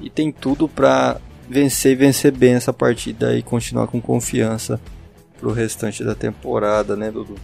e 0.01 0.10
tem 0.10 0.32
tudo 0.32 0.67
para 0.67 1.17
vencer 1.47 1.93
e 1.93 1.95
vencer 1.95 2.32
bem 2.32 2.56
essa 2.56 2.73
partida 2.73 3.36
e 3.38 3.41
continuar 3.41 3.88
com 3.88 4.01
confiança 4.01 4.80
pro 5.39 5.51
restante 5.51 6.04
da 6.04 6.15
temporada, 6.15 6.95
né, 6.95 7.12
Dudu? 7.12 7.36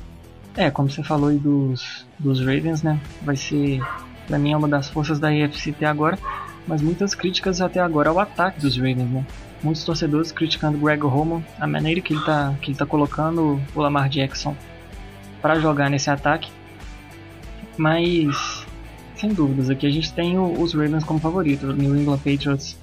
É, 0.55 0.69
como 0.69 0.89
você 0.89 1.03
falou 1.03 1.29
aí 1.29 1.37
dos, 1.37 2.05
dos 2.19 2.39
Ravens, 2.39 2.83
né? 2.83 2.99
Vai 3.21 3.35
ser, 3.35 3.79
pra 4.27 4.37
mim, 4.37 4.51
é 4.51 4.57
uma 4.57 4.67
das 4.67 4.89
forças 4.89 5.19
da 5.19 5.29
AFC 5.29 5.69
até 5.69 5.85
agora, 5.85 6.17
mas 6.67 6.81
muitas 6.81 7.15
críticas 7.15 7.61
até 7.61 7.79
agora 7.79 8.09
ao 8.09 8.19
ataque 8.19 8.59
dos 8.59 8.75
Ravens, 8.75 9.09
né? 9.09 9.25
Muitos 9.63 9.83
torcedores 9.83 10.31
criticando 10.31 10.77
o 10.77 10.81
Greg 10.81 11.03
Roman, 11.03 11.43
a 11.59 11.67
maneira 11.67 12.01
que 12.01 12.13
ele 12.13 12.19
está 12.19 12.53
que 12.61 12.71
ele 12.71 12.77
tá 12.77 12.85
colocando 12.85 13.61
o 13.75 13.79
Lamar 13.81 14.09
Jackson 14.09 14.55
para 15.41 15.59
jogar 15.59 15.89
nesse 15.89 16.09
ataque. 16.09 16.51
Mas, 17.77 18.65
sem 19.15 19.33
dúvidas, 19.33 19.69
aqui 19.69 19.87
a 19.87 19.89
gente 19.89 20.11
tem 20.13 20.37
o, 20.37 20.59
os 20.61 20.73
Ravens 20.73 21.03
como 21.03 21.19
favorito. 21.19 21.67
O 21.67 21.73
New 21.73 21.95
England 21.95 22.17
Patriots, 22.17 22.77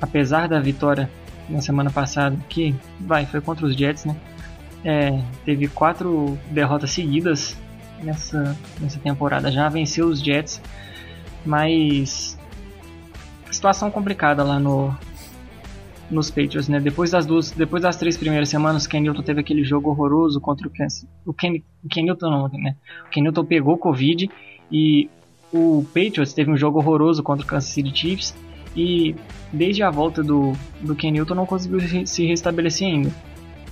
apesar 0.00 0.48
da 0.48 0.60
vitória 0.60 1.10
na 1.48 1.60
semana 1.60 1.90
passada, 1.90 2.36
que 2.48 2.74
vai, 3.00 3.26
foi 3.26 3.40
contra 3.40 3.66
os 3.66 3.76
Jets, 3.76 4.04
né? 4.04 4.16
É, 4.84 5.20
teve 5.44 5.68
quatro 5.68 6.38
derrotas 6.50 6.90
seguidas 6.90 7.56
nessa, 8.02 8.56
nessa 8.80 8.98
temporada. 9.00 9.50
Já 9.50 9.68
venceu 9.68 10.06
os 10.06 10.20
Jets, 10.20 10.60
mas 11.44 12.38
situação 13.50 13.90
complicada 13.90 14.44
lá 14.44 14.58
no 14.58 14.96
nos 16.10 16.30
Patriots, 16.30 16.68
né? 16.68 16.80
Depois 16.80 17.10
das 17.10 17.26
duas, 17.26 17.50
depois 17.50 17.82
das 17.82 17.96
três 17.96 18.16
primeiras 18.16 18.48
semanas, 18.48 18.84
o 18.84 18.88
Ken 18.88 19.00
Newton 19.00 19.22
teve 19.22 19.40
aquele 19.40 19.64
jogo 19.64 19.90
horroroso 19.90 20.40
contra 20.40 20.66
o 20.66 20.70
Kansas. 20.70 21.06
O 21.24 21.32
Ken, 21.32 21.62
o 21.84 21.88
Ken 21.88 22.02
Newton 22.02 22.30
não, 22.30 22.48
né? 22.48 22.76
O 23.06 23.10
Ken 23.10 23.22
Newton 23.22 23.44
pegou 23.44 23.76
Covid 23.76 24.30
e 24.70 25.08
o 25.52 25.84
Patriots 25.88 26.32
teve 26.32 26.50
um 26.50 26.56
jogo 26.56 26.78
horroroso 26.78 27.22
contra 27.22 27.44
o 27.44 27.48
Kansas 27.48 27.70
City 27.70 27.96
Chiefs 27.96 28.34
e 28.76 29.14
desde 29.52 29.82
a 29.82 29.90
volta 29.90 30.22
do, 30.22 30.52
do 30.80 30.94
Ken 30.94 31.10
Newton 31.10 31.34
não 31.34 31.46
conseguiu 31.46 31.80
se 32.06 32.26
restabelecer 32.26 32.86
ainda. 32.86 33.10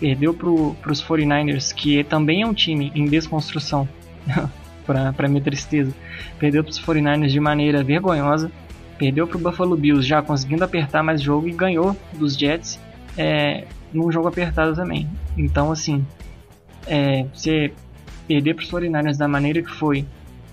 Perdeu 0.01 0.35
para 0.35 0.92
os 0.92 1.03
49ers, 1.03 1.73
que 1.73 2.03
também 2.05 2.42
é 2.42 2.47
um 2.47 2.55
time 2.55 2.90
em 2.94 3.05
desconstrução, 3.05 3.88
para 4.85 5.29
minha 5.29 5.42
tristeza. 5.42 5.94
Perdeu 6.38 6.64
para 6.64 6.70
os 6.70 6.81
49ers 6.81 7.29
de 7.29 7.38
maneira 7.38 7.85
vergonhosa 7.85 8.51
Perdeu 8.98 9.26
para 9.26 9.37
o 9.37 9.40
Buffalo 9.40 9.76
Bills 9.76 10.07
já 10.07 10.22
conseguindo 10.22 10.64
apertar 10.64 11.02
mais 11.02 11.20
jogo 11.20 11.48
e 11.48 11.52
ganhou 11.52 11.96
dos 12.12 12.37
Jets 12.37 12.78
é, 13.16 13.64
num 13.92 14.11
jogo 14.11 14.28
apertado 14.28 14.74
também. 14.74 15.09
Então, 15.37 15.72
assim, 15.72 16.04
é, 16.87 17.24
você 17.33 17.72
perder 18.26 18.54
para 18.54 18.62
os 18.62 18.70
49ers 18.70 19.16
da 19.16 19.28
maneira 19.28 19.62
que 19.62 19.70
foi, 19.70 20.04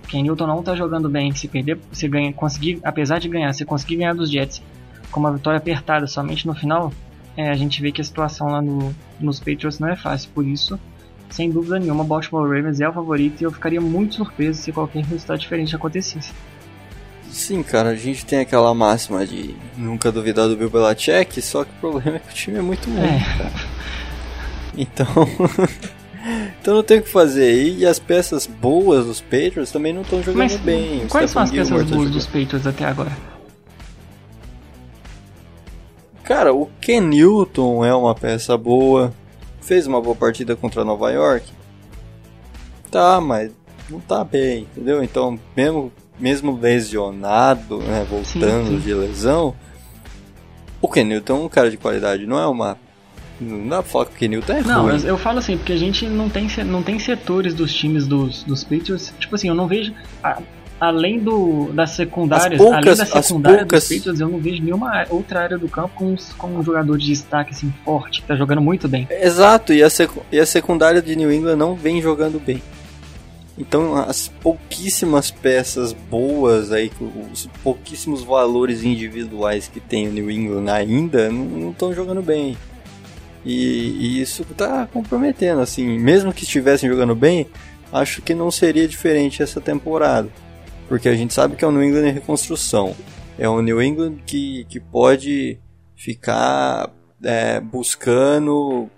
que 0.08 0.22
Newton 0.22 0.48
não 0.48 0.60
está 0.60 0.76
jogando 0.76 1.10
bem, 1.10 1.34
se 1.34 1.48
perder, 1.48 1.80
você 1.92 2.08
ganha, 2.08 2.34
conseguir, 2.34 2.80
apesar 2.84 3.20
de 3.20 3.30
ganhar, 3.30 3.54
você 3.54 3.64
conseguir 3.64 3.98
ganhar 3.98 4.14
dos 4.14 4.30
Jets 4.30 4.62
com 5.10 5.20
uma 5.20 5.32
vitória 5.32 5.58
apertada 5.58 6.08
somente 6.08 6.48
no 6.48 6.54
final, 6.54 6.92
é, 7.36 7.50
a 7.50 7.56
gente 7.56 7.82
vê 7.82 7.92
que 7.92 8.02
a 8.02 8.04
situação 8.04 8.48
lá 8.48 8.62
no, 8.62 8.94
nos 9.20 9.40
Patriots 9.40 9.80
não 9.80 9.88
é 9.88 9.96
fácil. 9.96 10.30
Por 10.34 10.46
isso, 10.46 10.80
sem 11.30 11.50
dúvida 11.50 11.80
nenhuma, 11.80 12.04
Baltimore 12.04 12.44
Ravens 12.44 12.82
é 12.82 12.90
o 12.90 12.94
favorito 12.94 13.42
e 13.42 13.44
eu 13.46 13.52
ficaria 13.52 13.80
muito 13.80 14.16
surpreso 14.16 14.62
se 14.62 14.72
qualquer 14.72 15.04
resultado 15.06 15.40
diferente 15.40 15.76
acontecesse. 15.76 16.34
Sim, 17.32 17.64
cara, 17.64 17.90
a 17.90 17.96
gente 17.96 18.26
tem 18.26 18.40
aquela 18.40 18.74
máxima 18.74 19.26
de 19.26 19.56
nunca 19.78 20.12
duvidar 20.12 20.50
do 20.50 20.58
Bill 20.58 20.70
Belichick, 20.70 21.42
só 21.42 21.64
que 21.64 21.72
o 21.72 21.80
problema 21.80 22.18
é 22.18 22.20
que 22.20 22.30
o 22.30 22.36
time 22.36 22.58
é 22.58 22.62
muito 22.62 22.90
ruim, 22.90 23.00
é. 23.00 23.38
cara. 23.38 23.52
Então. 24.78 25.08
então 26.62 26.76
não 26.76 26.84
tem 26.84 27.00
o 27.00 27.02
que 27.02 27.10
fazer. 27.10 27.78
E 27.78 27.86
as 27.86 28.00
peças 28.00 28.46
boas 28.46 29.06
dos 29.06 29.22
Patriots 29.22 29.72
também 29.72 29.94
não 29.94 30.02
estão 30.02 30.22
jogando 30.22 30.38
Mas, 30.38 30.58
bem. 30.58 31.08
Quais 31.08 31.32
são 31.32 31.42
as 31.42 31.52
peças 31.52 31.90
boas 31.90 32.12
dos 32.12 32.26
Patriots 32.26 32.68
até 32.68 32.86
agora? 32.86 33.12
Cara, 36.24 36.54
o 36.54 36.70
Ken 36.80 37.02
Newton 37.02 37.84
é 37.86 37.94
uma 37.94 38.14
peça 38.14 38.58
boa. 38.58 39.14
Fez 39.62 39.88
uma 39.88 40.02
boa 40.02 40.16
partida 40.16 40.56
contra 40.56 40.84
Nova 40.84 41.12
York. 41.12 41.46
Tá, 42.90 43.22
mas 43.22 43.52
não 43.90 44.00
tá 44.02 44.24
bem, 44.24 44.64
entendeu? 44.64 45.02
Então, 45.04 45.40
mesmo 45.56 45.92
mesmo 46.22 46.58
lesionado, 46.58 47.80
né, 47.80 48.06
voltando 48.10 48.68
sim, 48.68 48.78
sim. 48.78 48.80
de 48.80 48.94
lesão, 48.94 49.56
o 50.82 50.88
Kenilton 50.88 51.34
é 51.34 51.46
um 51.46 51.50
cara 51.50 51.70
de 51.70 51.78
qualidade, 51.78 52.26
não 52.26 52.40
é 52.40 52.48
uma. 52.48 52.78
Não 53.40 53.68
dá 53.68 53.82
pra 53.82 53.92
falar 53.92 54.06
que 54.06 54.14
o 54.14 54.18
Kenilton 54.18 54.54
é 54.54 54.62
Não, 54.62 54.84
ruim. 54.84 55.00
eu, 55.02 55.10
eu 55.10 55.18
falo 55.18 55.40
assim, 55.40 55.58
porque 55.58 55.74
a 55.74 55.78
gente 55.78 56.06
não 56.08 56.30
tem, 56.30 56.48
não 56.66 56.84
tem 56.84 57.00
setores 57.00 57.56
dos 57.56 57.74
times 57.74 58.06
dos, 58.06 58.44
dos 58.44 58.64
Patriots. 58.64 59.12
Tipo 59.20 59.34
assim, 59.34 59.48
eu 59.48 59.56
não 59.56 59.68
vejo. 59.68 59.94
A, 60.24 60.40
além 60.80 61.20
do, 61.20 61.72
das 61.74 61.92
secundárias, 61.92 62.60
poucas, 62.60 63.00
além 63.00 63.14
da 63.14 63.22
secundária 63.22 63.60
poucas... 63.60 63.88
dos 63.88 63.98
Patriots, 63.98 64.22
eu 64.22 64.30
não 64.30 64.40
vejo 64.40 64.64
nenhuma 64.64 65.06
outra 65.10 65.42
área 65.42 65.58
do 65.58 65.68
campo 65.68 65.92
com, 65.96 66.16
com 66.38 66.48
um 66.56 66.64
jogador 66.64 66.98
de 66.98 67.08
destaque 67.08 67.52
assim, 67.52 67.74
forte, 67.84 68.22
que 68.22 68.28
tá 68.28 68.36
jogando 68.36 68.62
muito 68.62 68.88
bem. 68.88 69.08
Exato, 69.10 69.74
e 69.74 69.82
a, 69.84 69.90
sec, 69.90 70.12
e 70.32 70.40
a 70.40 70.46
secundária 70.46 71.02
de 71.02 71.16
New 71.16 71.32
England 71.32 71.56
não 71.56 71.76
vem 71.76 72.02
jogando 72.02 72.40
bem. 72.40 72.62
Então, 73.62 73.96
as 73.96 74.28
pouquíssimas 74.28 75.30
peças 75.30 75.94
boas 75.94 76.72
aí, 76.72 76.92
os 77.32 77.46
pouquíssimos 77.64 78.24
valores 78.24 78.84
individuais 78.84 79.68
que 79.68 79.80
tem 79.80 80.08
o 80.08 80.12
New 80.12 80.32
England 80.32 80.68
ainda, 80.68 81.30
não 81.30 81.70
estão 81.70 81.94
jogando 81.94 82.24
bem. 82.24 82.58
E, 83.46 83.54
e 83.54 84.20
isso 84.20 84.42
está 84.42 84.88
comprometendo, 84.88 85.62
assim, 85.62 86.00
mesmo 86.00 86.34
que 86.34 86.44
estivessem 86.44 86.90
jogando 86.90 87.14
bem, 87.14 87.46
acho 87.94 88.24
que 88.24 88.34
não 88.34 88.50
seria 88.50 88.88
diferente 88.88 89.44
essa 89.44 89.62
temporada. 89.62 90.28
Porque 90.88 91.08
a 91.08 91.16
gente 91.16 91.32
sabe 91.32 91.56
que 91.56 91.64
é 91.64 91.68
o 91.68 91.72
New 91.72 91.84
England 91.84 92.08
em 92.08 92.14
reconstrução. 92.14 92.96
É 93.38 93.48
um 93.48 93.62
New 93.62 93.80
England 93.80 94.16
que, 94.26 94.66
que 94.70 94.80
pode 94.80 95.60
ficar 95.96 96.90
é, 97.24 97.60
buscando 97.60 98.90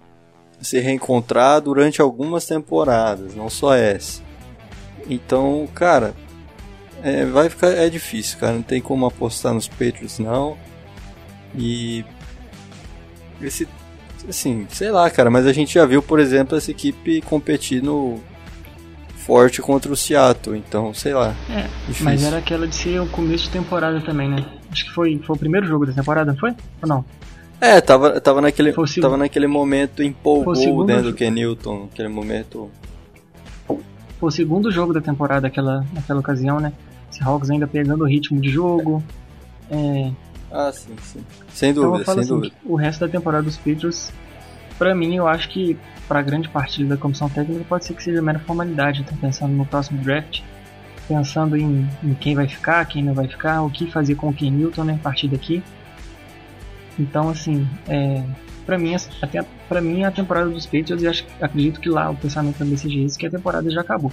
se 0.61 0.79
reencontrar 0.79 1.59
durante 1.59 2.01
algumas 2.01 2.45
temporadas, 2.45 3.35
não 3.35 3.49
só 3.49 3.75
essa. 3.75 4.22
Então, 5.09 5.67
cara, 5.73 6.13
é, 7.01 7.25
vai 7.25 7.49
ficar 7.49 7.69
é 7.69 7.89
difícil, 7.89 8.39
cara. 8.39 8.53
Não 8.53 8.61
tem 8.61 8.81
como 8.81 9.05
apostar 9.05 9.53
nos 9.53 9.67
Patriots 9.67 10.19
não. 10.19 10.57
E 11.55 12.03
esse 13.41 13.67
assim, 14.27 14.65
sei 14.69 14.89
lá, 14.89 15.09
cara, 15.09 15.29
mas 15.29 15.45
a 15.45 15.53
gente 15.53 15.73
já 15.73 15.85
viu, 15.85 16.01
por 16.01 16.19
exemplo, 16.19 16.57
essa 16.57 16.71
equipe 16.71 17.21
competindo 17.21 18.21
forte 19.17 19.61
contra 19.61 19.91
o 19.91 19.95
Seattle, 19.95 20.57
então, 20.57 20.93
sei 20.93 21.13
lá. 21.13 21.33
É, 21.49 21.67
difícil. 21.87 22.05
mas 22.05 22.23
era 22.23 22.37
aquela 22.37 22.67
de 22.67 22.75
ser 22.75 22.99
o 22.99 23.07
começo 23.07 23.45
de 23.45 23.51
temporada 23.51 24.01
também, 24.01 24.29
né? 24.29 24.45
Acho 24.71 24.85
que 24.85 24.91
foi, 24.91 25.19
foi 25.25 25.35
o 25.35 25.39
primeiro 25.39 25.65
jogo 25.65 25.85
da 25.85 25.93
temporada, 25.93 26.31
não 26.31 26.39
foi? 26.39 26.51
Ou 26.81 26.87
não? 26.87 27.05
É, 27.61 27.79
tava, 27.79 28.19
tava, 28.19 28.41
naquele, 28.41 28.73
tava 28.73 29.15
naquele 29.15 29.47
momento 29.47 30.03
empolgou 30.03 30.85
dentro 30.85 31.11
do 31.11 31.13
Kenilton, 31.13 31.87
aquele 31.91 32.09
momento 32.09 32.69
foi 34.23 34.29
o 34.29 34.31
segundo 34.31 34.71
jogo 34.71 34.93
da 34.93 35.01
temporada 35.01 35.41
naquela, 35.41 35.85
naquela 35.93 36.21
ocasião, 36.21 36.57
né? 36.57 36.71
Seahawks 37.11 37.49
ainda 37.49 37.67
pegando 37.67 38.05
o 38.05 38.07
ritmo 38.07 38.39
de 38.39 38.49
jogo. 38.49 39.03
É... 39.69 40.11
Ah, 40.49 40.71
sim, 40.71 40.95
sim. 41.01 41.25
Sem 41.49 41.73
dúvida, 41.73 41.89
então 41.89 41.99
eu 41.99 42.05
falo 42.05 42.15
sem 42.15 42.23
assim, 42.23 42.33
dúvida. 42.33 42.55
O 42.63 42.75
resto 42.75 43.01
da 43.01 43.09
temporada 43.09 43.43
dos 43.43 43.57
Patriots, 43.57 44.13
pra 44.77 44.95
mim, 44.95 45.15
eu 45.15 45.27
acho 45.27 45.49
que 45.49 45.77
para 46.07 46.21
grande 46.21 46.47
parte 46.47 46.85
da 46.85 46.95
comissão 46.95 47.27
técnica 47.27 47.65
pode 47.67 47.83
ser 47.83 47.95
que 47.95 48.01
seja 48.01 48.21
mera 48.21 48.39
formalidade. 48.39 49.03
Tá 49.03 49.13
pensando 49.19 49.51
no 49.51 49.65
próximo 49.65 50.01
draft, 50.01 50.41
pensando 51.05 51.57
em, 51.57 51.85
em, 52.01 52.13
quem 52.13 52.33
vai 52.33 52.47
ficar, 52.47 52.85
quem 52.85 53.03
não 53.03 53.13
vai 53.13 53.27
ficar, 53.27 53.61
o 53.61 53.69
que 53.69 53.91
fazer 53.91 54.15
com 54.15 54.29
o 54.29 54.33
Ken 54.33 54.51
Newton, 54.51 54.85
né? 54.85 54.93
A 54.93 55.03
partir 55.03 55.27
daqui. 55.27 55.61
Então, 56.97 57.27
assim, 57.27 57.67
é, 57.89 58.23
para 58.63 58.77
mim, 58.77 58.95
até 59.21 59.45
para 59.67 59.81
mim 59.81 60.03
a 60.03 60.11
temporada 60.11 60.49
dos 60.49 60.65
Patriots, 60.65 61.01
e 61.01 61.07
acho, 61.07 61.25
acredito 61.41 61.79
que 61.79 61.89
lá 61.89 62.09
o 62.09 62.15
pensamento 62.15 62.57
também 62.57 62.77
seja 62.77 62.99
esse, 62.99 63.17
que 63.17 63.27
a 63.27 63.31
temporada 63.31 63.69
já 63.69 63.81
acabou. 63.81 64.11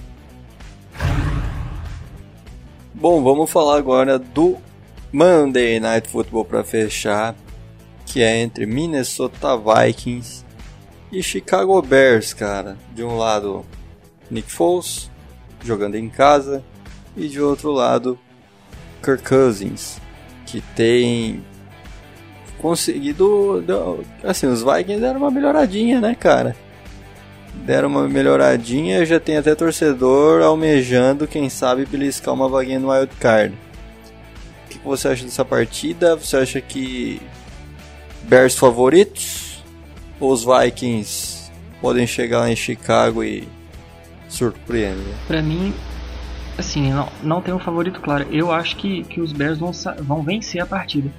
Bom, 2.93 3.23
vamos 3.23 3.49
falar 3.49 3.77
agora 3.77 4.19
do 4.19 4.57
Monday 5.11 5.79
Night 5.79 6.07
Football 6.07 6.45
para 6.45 6.63
fechar, 6.63 7.35
que 8.05 8.21
é 8.21 8.39
entre 8.39 8.65
Minnesota 8.65 9.57
Vikings 9.57 10.45
e 11.11 11.23
Chicago 11.23 11.81
Bears, 11.81 12.33
cara. 12.33 12.77
De 12.93 13.03
um 13.03 13.17
lado, 13.17 13.65
Nick 14.29 14.51
Foles 14.51 15.09
jogando 15.63 15.95
em 15.95 16.09
casa 16.09 16.63
e 17.17 17.27
de 17.27 17.41
outro 17.41 17.71
lado, 17.71 18.17
Kirk 19.03 19.23
Cousins, 19.23 19.99
que 20.45 20.61
tem 20.61 21.43
conseguido. 22.61 23.63
Assim, 24.23 24.47
os 24.47 24.61
Vikings 24.61 25.01
deram 25.01 25.19
uma 25.19 25.31
melhoradinha, 25.31 25.99
né, 25.99 26.15
cara? 26.15 26.55
Deram 27.65 27.89
uma 27.89 28.07
melhoradinha, 28.07 29.05
já 29.05 29.19
tem 29.19 29.37
até 29.37 29.53
torcedor 29.53 30.41
almejando, 30.41 31.27
quem 31.27 31.49
sabe, 31.49 31.85
beliscar 31.85 32.33
uma 32.33 32.47
vaguinha 32.47 32.79
no 32.79 32.91
Wild 32.91 33.13
Card. 33.19 33.53
O 34.65 34.69
que 34.69 34.79
você 34.79 35.09
acha 35.09 35.25
dessa 35.25 35.43
partida? 35.43 36.15
Você 36.15 36.37
acha 36.37 36.61
que 36.61 37.21
Bears 38.23 38.55
favoritos? 38.55 39.61
Ou 40.19 40.31
os 40.31 40.45
Vikings 40.45 41.51
podem 41.81 42.05
chegar 42.07 42.39
lá 42.39 42.51
em 42.51 42.55
Chicago 42.55 43.23
e 43.23 43.47
surpreender? 44.29 45.13
Pra 45.27 45.41
mim, 45.41 45.73
assim, 46.57 46.91
não, 46.91 47.09
não 47.21 47.41
tem 47.41 47.53
um 47.53 47.59
favorito 47.59 47.99
claro. 47.99 48.27
Eu 48.31 48.51
acho 48.51 48.77
que, 48.77 49.03
que 49.03 49.19
os 49.19 49.33
Bears 49.33 49.57
vão, 49.59 49.71
vão 49.99 50.23
vencer 50.23 50.61
a 50.61 50.65
partida. 50.65 51.11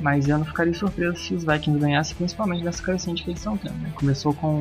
Mas 0.00 0.28
eu 0.28 0.38
não 0.38 0.44
ficaria 0.44 0.72
surpreso 0.72 1.16
se 1.16 1.34
os 1.34 1.44
Vikings 1.44 1.78
ganhassem, 1.78 2.16
principalmente 2.16 2.64
dessa 2.64 2.82
crescente 2.82 3.22
que 3.22 3.30
eles 3.30 3.40
estão 3.40 3.56
tendo. 3.56 3.76
Né? 3.78 3.92
Começou 3.94 4.32
com, 4.34 4.60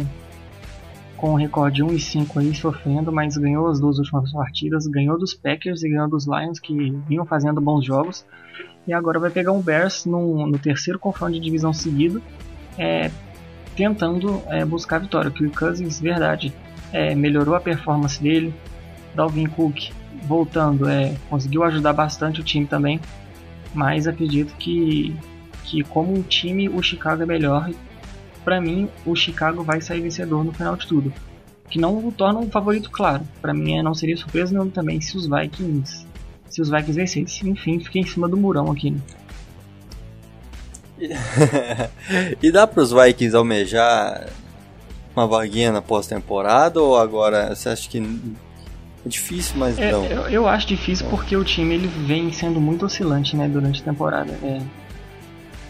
com 1.15 1.31
um 1.31 1.35
recorde 1.35 1.81
1 1.81 1.93
e 1.93 1.99
5 1.99 2.39
aí 2.39 2.53
sofrendo, 2.53 3.11
mas 3.11 3.37
ganhou 3.37 3.67
as 3.67 3.79
duas 3.79 3.97
últimas 3.97 4.31
partidas, 4.31 4.85
ganhou 4.87 5.17
dos 5.17 5.33
Packers 5.33 5.83
e 5.83 5.89
ganhou 5.89 6.09
dos 6.09 6.27
Lions 6.27 6.59
que 6.59 6.91
vinham 7.07 7.25
fazendo 7.25 7.61
bons 7.61 7.85
jogos. 7.85 8.25
E 8.85 8.93
agora 8.93 9.19
vai 9.19 9.29
pegar 9.29 9.51
um 9.51 9.61
Bears 9.61 10.05
no, 10.05 10.45
no 10.45 10.57
terceiro 10.57 10.99
confronto 10.99 11.33
de 11.33 11.39
divisão 11.39 11.71
seguido, 11.71 12.21
é, 12.77 13.09
tentando 13.75 14.41
é, 14.47 14.65
buscar 14.65 14.97
a 14.97 14.99
vitória. 14.99 15.31
Que 15.31 15.45
o 15.45 15.51
Cousins, 15.51 16.01
verdade, 16.01 16.53
é, 16.91 17.15
melhorou 17.15 17.55
a 17.55 17.59
performance 17.59 18.21
dele. 18.21 18.53
Dalvin 19.15 19.47
Cook 19.47 19.91
voltando, 20.23 20.87
é, 20.87 21.15
conseguiu 21.29 21.63
ajudar 21.63 21.93
bastante 21.93 22.41
o 22.41 22.43
time 22.43 22.65
também 22.65 22.99
mas 23.73 24.07
acredito 24.07 24.55
que 24.55 25.15
que 25.69 25.83
como 25.83 26.13
um 26.13 26.21
time 26.21 26.67
o 26.67 26.81
Chicago 26.81 27.23
é 27.23 27.25
melhor. 27.25 27.69
Para 28.43 28.59
mim, 28.59 28.89
o 29.05 29.15
Chicago 29.15 29.63
vai 29.63 29.81
sair 29.81 30.01
vencedor 30.01 30.43
no 30.43 30.53
final 30.53 30.75
de 30.75 30.87
tudo. 30.87 31.13
Que 31.69 31.79
não 31.79 32.07
o 32.07 32.11
torna 32.11 32.39
um 32.39 32.49
favorito 32.49 32.89
claro. 32.89 33.23
Para 33.41 33.53
mim, 33.53 33.81
não 33.81 33.93
seria 33.93 34.17
surpresa 34.17 34.57
não 34.57 34.69
também 34.69 34.99
se 34.99 35.15
os 35.15 35.27
Vikings 35.27 36.09
se 36.49 36.61
os 36.61 36.69
Vikings 36.69 36.93
vencessem. 36.93 37.51
Enfim, 37.51 37.79
fiquei 37.79 38.01
em 38.01 38.05
cima 38.05 38.27
do 38.27 38.35
murão 38.35 38.71
aqui. 38.71 38.91
Né? 38.91 38.99
e 42.41 42.51
dá 42.51 42.67
para 42.67 42.83
os 42.83 42.91
Vikings 42.91 43.35
almejar 43.35 44.27
uma 45.15 45.25
vaguinha 45.25 45.71
na 45.71 45.81
pós-temporada 45.81 46.81
ou 46.81 46.97
agora 46.97 47.55
você 47.55 47.69
acha 47.69 47.89
que 47.89 47.99
é 47.99 49.09
difícil, 49.09 49.57
mas 49.57 49.79
é, 49.79 49.91
não? 49.91 50.05
Eu, 50.05 50.29
eu, 50.29 50.47
acho 50.47 50.67
difícil 50.67 51.07
porque 51.09 51.35
o 51.37 51.43
time 51.43 51.75
ele 51.75 51.87
vem 51.87 52.33
sendo 52.33 52.59
muito 52.59 52.85
oscilante 52.85 53.35
né, 53.35 53.47
durante 53.47 53.81
a 53.81 53.85
temporada. 53.85 54.31
É, 54.43 54.61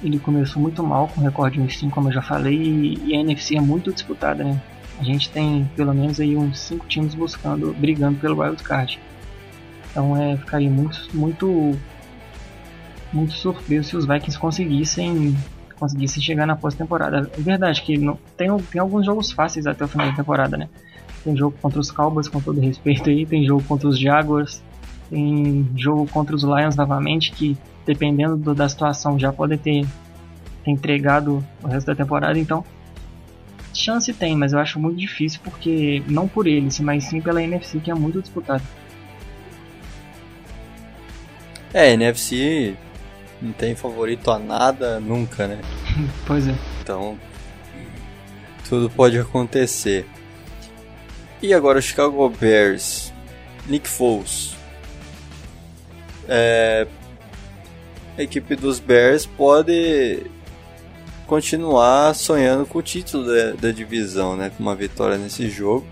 ele 0.04 0.20
começou 0.20 0.62
muito 0.62 0.84
mal 0.84 1.08
com 1.08 1.22
o 1.22 1.24
recorde 1.24 1.60
1 1.60 1.90
como 1.90 2.10
eu 2.10 2.14
já 2.14 2.22
falei, 2.22 2.98
e, 3.06 3.16
a 3.16 3.20
NFC 3.20 3.58
é 3.58 3.62
muito 3.62 3.92
disputada. 3.92 4.44
Né? 4.44 4.62
A 5.00 5.04
gente 5.04 5.30
tem 5.30 5.70
pelo 5.76 5.94
menos 5.94 6.20
aí 6.20 6.36
uns 6.36 6.60
5 6.60 6.88
times 6.88 7.14
buscando, 7.16 7.74
brigando 7.78 8.20
pelo 8.20 8.42
wild 8.42 8.62
card. 8.64 9.00
Então 9.92 10.16
é, 10.16 10.38
ficaria 10.38 10.70
muito, 10.70 11.08
muito, 11.14 11.78
muito 13.12 13.34
surpreso 13.34 13.90
se 13.90 13.98
os 13.98 14.06
Vikings 14.06 14.40
conseguissem 14.40 15.36
conseguissem 15.80 16.22
chegar 16.22 16.46
na 16.46 16.58
pós-temporada. 16.58 17.32
É 17.38 17.42
verdade 17.42 17.82
que 17.82 17.98
não, 17.98 18.20
tem, 18.36 18.56
tem 18.58 18.82
alguns 18.82 19.06
jogos 19.06 19.32
fáceis 19.32 19.66
até 19.66 19.86
o 19.86 19.88
final 19.88 20.08
da 20.10 20.16
temporada, 20.16 20.58
né? 20.58 20.68
Tem 21.24 21.36
jogo 21.36 21.56
contra 21.62 21.80
os 21.80 21.90
Cowboys, 21.90 22.28
com 22.28 22.42
todo 22.42 22.60
respeito 22.60 23.10
aí, 23.10 23.26
tem 23.26 23.46
jogo 23.46 23.64
contra 23.64 23.88
os 23.88 23.98
Jaguars, 23.98 24.62
tem 25.10 25.68
jogo 25.76 26.06
contra 26.08 26.36
os 26.36 26.44
Lions 26.44 26.76
novamente, 26.76 27.32
que 27.32 27.58
dependendo 27.90 28.38
do, 28.38 28.54
da 28.54 28.70
situação 28.70 29.18
já 29.18 29.34
pode 29.34 29.58
ter, 29.58 29.84
ter 30.64 30.72
entregado 30.72 31.44
o 31.64 31.68
resto 31.68 31.88
da 31.88 31.96
temporada, 31.96 32.38
então 32.38 32.64
chance 33.74 34.14
tem, 34.14 34.38
mas 34.38 34.54
eu 34.54 34.60
acho 34.60 34.80
muito 34.80 34.98
difícil 34.98 35.40
porque 35.44 36.04
não 36.08 36.28
por 36.28 36.46
eles, 36.46 36.80
mas 36.82 37.06
sim 37.06 37.20
pela 37.20 37.42
NFC 37.42 37.80
que 37.80 37.90
é 37.90 37.96
muito 37.96 38.22
disputada. 38.22 38.62
É, 41.74 41.94
NFC 41.94 42.76
não 43.42 43.54
tem 43.54 43.74
favorito 43.76 44.30
a 44.30 44.38
nada 44.38 45.00
nunca, 45.00 45.48
né? 45.48 45.60
pois 46.28 46.48
é. 46.48 46.54
Então, 46.84 47.18
tudo 48.68 48.88
pode 48.88 49.18
acontecer. 49.18 50.06
E 51.42 51.56
agora 51.56 51.80
o 51.80 51.82
Chicago 51.82 52.30
Bears, 52.30 53.12
Nick 53.68 53.88
Foles. 53.88 54.56
É, 56.28 56.86
a 58.22 58.24
equipe 58.24 58.56
dos 58.56 58.80
Bears 58.80 59.26
pode 59.26 60.24
continuar 61.26 62.14
sonhando 62.14 62.66
com 62.66 62.80
o 62.80 62.82
título 62.82 63.26
da, 63.26 63.52
da 63.54 63.72
divisão, 63.72 64.36
né? 64.36 64.52
Com 64.56 64.64
uma 64.64 64.76
vitória 64.76 65.18
nesse 65.18 65.50
jogo, 65.50 65.86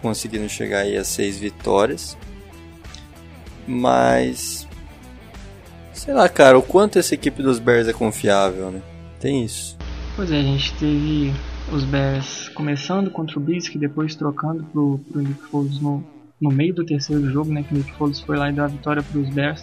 conseguindo 0.00 0.48
chegar 0.48 0.80
aí 0.80 0.96
a 0.96 1.04
seis 1.04 1.38
vitórias. 1.38 2.16
Mas 3.66 4.66
Sei 6.00 6.14
lá, 6.14 6.26
cara, 6.30 6.58
o 6.58 6.62
quanto 6.62 6.98
essa 6.98 7.14
equipe 7.14 7.42
dos 7.42 7.58
Bears 7.58 7.86
é 7.86 7.92
confiável, 7.92 8.70
né? 8.70 8.80
Tem 9.20 9.44
isso. 9.44 9.76
Pois 10.16 10.32
é, 10.32 10.40
a 10.40 10.42
gente 10.42 10.72
teve 10.78 11.30
os 11.70 11.84
Bears 11.84 12.48
começando 12.54 13.10
contra 13.10 13.38
o 13.38 13.42
Bisque, 13.42 13.76
depois 13.76 14.14
trocando 14.14 14.64
pro, 14.64 14.98
pro 15.12 15.20
Nick 15.20 15.42
Foles 15.50 15.78
no, 15.78 16.02
no 16.40 16.50
meio 16.50 16.74
do 16.74 16.86
terceiro 16.86 17.30
jogo, 17.30 17.52
né? 17.52 17.62
Que 17.62 17.74
o 17.74 17.76
Nick 17.76 17.92
Foles 17.92 18.18
foi 18.18 18.38
lá 18.38 18.48
e 18.48 18.52
deu 18.54 18.64
a 18.64 18.68
vitória 18.68 19.02
pros 19.02 19.28
Bears. 19.28 19.62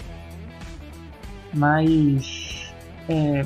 Mas 1.54 2.74
é, 3.10 3.46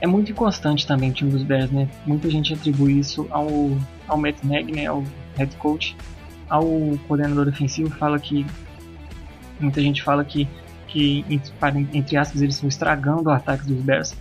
é 0.00 0.06
muito 0.06 0.32
inconstante 0.32 0.86
também 0.86 1.10
o 1.10 1.12
time 1.12 1.30
dos 1.30 1.42
Bears, 1.42 1.70
né? 1.70 1.88
Muita 2.06 2.28
gente 2.30 2.52
atribui 2.52 2.98
isso 2.98 3.26
ao, 3.30 3.48
ao 4.06 4.18
Matt 4.18 4.36
Nagy, 4.42 4.72
né? 4.72 4.86
Ao 4.86 5.02
head 5.36 5.54
coach. 5.56 5.96
Ao 6.48 6.64
coordenador 7.08 7.48
ofensivo 7.48 7.90
fala 7.90 8.18
que 8.18 8.44
muita 9.60 9.80
gente 9.80 10.02
fala 10.02 10.24
que 10.24 10.48
que, 10.94 11.24
entre 11.92 12.16
aspas, 12.16 12.40
eles 12.40 12.54
estão 12.54 12.68
estragando 12.68 13.28
o 13.28 13.32
ataque 13.32 13.66
dos 13.66 13.82
Bears. 13.82 14.14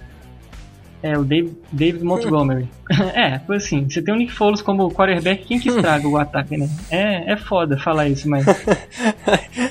É 1.03 1.15
o 1.15 1.23
Dave, 1.23 1.55
David 1.71 2.03
Montgomery. 2.03 2.67
é, 3.13 3.37
foi 3.39 3.57
assim, 3.57 3.87
você 3.87 4.01
tem 4.01 4.11
o 4.11 4.17
Nick 4.17 4.31
Foles 4.31 4.61
como 4.61 4.89
quarterback, 4.89 5.45
quem 5.45 5.59
que 5.59 5.69
estraga 5.69 6.07
o 6.07 6.17
ataque, 6.17 6.57
né? 6.57 6.67
É, 6.89 7.33
é 7.33 7.37
foda 7.37 7.77
falar 7.77 8.07
isso, 8.07 8.27
mas... 8.27 8.45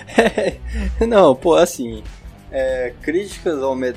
Não, 1.09 1.35
pô, 1.35 1.57
assim, 1.57 2.05
é, 2.53 2.93
críticas 3.03 3.63
ao 3.63 3.75
Mad 3.75 3.97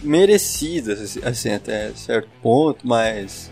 merecidas, 0.00 1.18
assim, 1.22 1.52
até 1.52 1.90
certo 1.94 2.28
ponto, 2.42 2.86
mas 2.86 3.50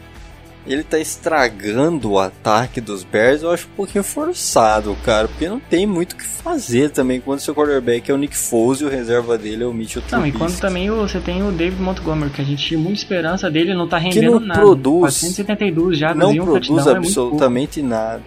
ele 0.67 0.83
tá 0.83 0.99
estragando 0.99 2.13
o 2.13 2.19
ataque 2.19 2.81
dos 2.81 3.03
Bears, 3.03 3.43
eu 3.43 3.51
acho 3.51 3.67
um 3.67 3.77
pouquinho 3.77 4.05
forçado, 4.05 4.97
cara, 5.05 5.27
porque 5.29 5.49
não 5.49 5.61
tem 5.61 5.87
muito 5.87 6.13
o 6.13 6.17
que 6.17 6.25
fazer 6.25 6.91
também 6.91 7.21
quando 7.21 7.41
seu 7.41 7.55
quarterback 7.55 8.11
é 8.11 8.15
o 8.15 8.19
Nick 8.19 8.37
Foles 8.37 8.81
e 8.81 8.85
o 8.85 8.89
reserva 8.89 9.39
dele 9.39 9.65
é 9.65 9.67
o 9.67 9.73
Mitchell 9.73 10.03
Trubisky. 10.03 10.17
Não, 10.17 10.27
e 10.27 10.33
quando 10.33 10.61
também 10.61 10.91
você 10.91 11.21
tem 11.21 11.43
o 11.43 11.51
David 11.51 11.81
Montgomery, 11.81 12.31
que 12.31 12.43
a 12.43 12.45
gente 12.45 12.65
tinha 12.67 12.79
muita 12.79 12.99
esperança 12.99 13.51
dele, 13.51 13.75
não 13.75 13.89
tá 13.89 13.99
rendendo 13.99 14.21
que 14.21 14.27
não 14.27 14.41
nada. 14.41 14.61
Produz, 14.61 15.21
472 15.21 15.99
já 15.99 16.15
não 16.15 16.31
um 16.31 16.45
produz 16.45 16.87
é 16.87 16.91
absolutamente 16.91 17.81
é 17.81 17.83
nada. 17.83 18.23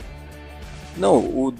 Não, 0.97 1.17
o, 1.17 1.53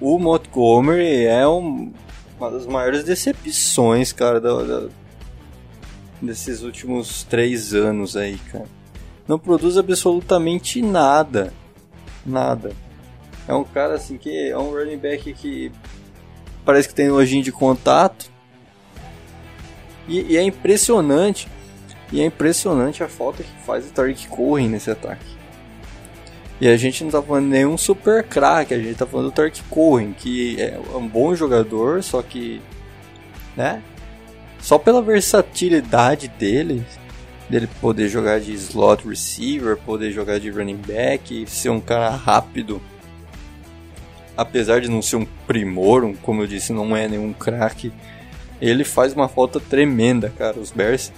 o 0.00 0.18
Montgomery 0.18 1.24
é 1.24 1.46
um, 1.46 1.92
uma 2.38 2.50
das 2.50 2.66
maiores 2.66 3.04
decepções, 3.04 4.12
cara, 4.12 4.40
da, 4.40 4.62
da, 4.62 4.88
desses 6.20 6.62
últimos 6.62 7.22
três 7.24 7.74
anos 7.74 8.16
aí, 8.16 8.38
cara 8.50 8.66
não 9.26 9.38
produz 9.38 9.76
absolutamente 9.76 10.82
nada. 10.82 11.52
Nada. 12.24 12.72
É 13.46 13.54
um 13.54 13.64
cara 13.64 13.94
assim 13.94 14.16
que 14.16 14.48
é 14.48 14.56
um 14.56 14.70
running 14.70 14.98
back 14.98 15.32
que 15.34 15.72
parece 16.64 16.88
que 16.88 16.94
tem 16.94 17.08
nojinho 17.08 17.42
de 17.42 17.52
contato. 17.52 18.30
E, 20.06 20.32
e, 20.32 20.36
é 20.36 20.42
impressionante. 20.42 21.48
E 22.12 22.20
é 22.20 22.24
impressionante 22.24 23.02
a 23.02 23.08
falta 23.08 23.42
que 23.42 23.64
faz 23.64 23.86
o 23.86 23.92
Tariq 23.92 24.28
Cohen 24.28 24.68
nesse 24.68 24.90
ataque. 24.90 25.33
E 26.60 26.68
a 26.68 26.76
gente 26.76 27.02
não 27.02 27.10
tá 27.10 27.20
falando 27.20 27.46
nenhum 27.46 27.76
super 27.76 28.22
craque, 28.22 28.74
a 28.74 28.78
gente 28.78 28.94
tá 28.94 29.06
falando 29.06 29.26
do 29.26 29.32
Tariq 29.32 29.62
Cohen, 29.68 30.12
que 30.12 30.60
é 30.60 30.78
um 30.94 31.06
bom 31.06 31.34
jogador, 31.34 32.02
só 32.02 32.22
que. 32.22 32.60
né? 33.56 33.82
Só 34.60 34.78
pela 34.78 35.02
versatilidade 35.02 36.28
dele, 36.28 36.84
dele 37.50 37.68
poder 37.80 38.08
jogar 38.08 38.40
de 38.40 38.52
slot 38.54 39.06
receiver, 39.06 39.76
poder 39.76 40.10
jogar 40.10 40.38
de 40.38 40.48
running 40.48 40.80
back, 40.86 41.44
ser 41.46 41.68
um 41.68 41.80
cara 41.80 42.10
rápido. 42.10 42.80
Apesar 44.36 44.80
de 44.80 44.88
não 44.88 45.02
ser 45.02 45.16
um 45.16 45.26
primor, 45.46 46.02
um, 46.04 46.14
como 46.14 46.42
eu 46.42 46.46
disse, 46.46 46.72
não 46.72 46.96
é 46.96 47.06
nenhum 47.06 47.32
craque, 47.32 47.92
ele 48.60 48.84
faz 48.84 49.12
uma 49.12 49.28
falta 49.28 49.60
tremenda, 49.60 50.32
cara. 50.36 50.58
Os 50.58 50.70
Bears, 50.70 51.12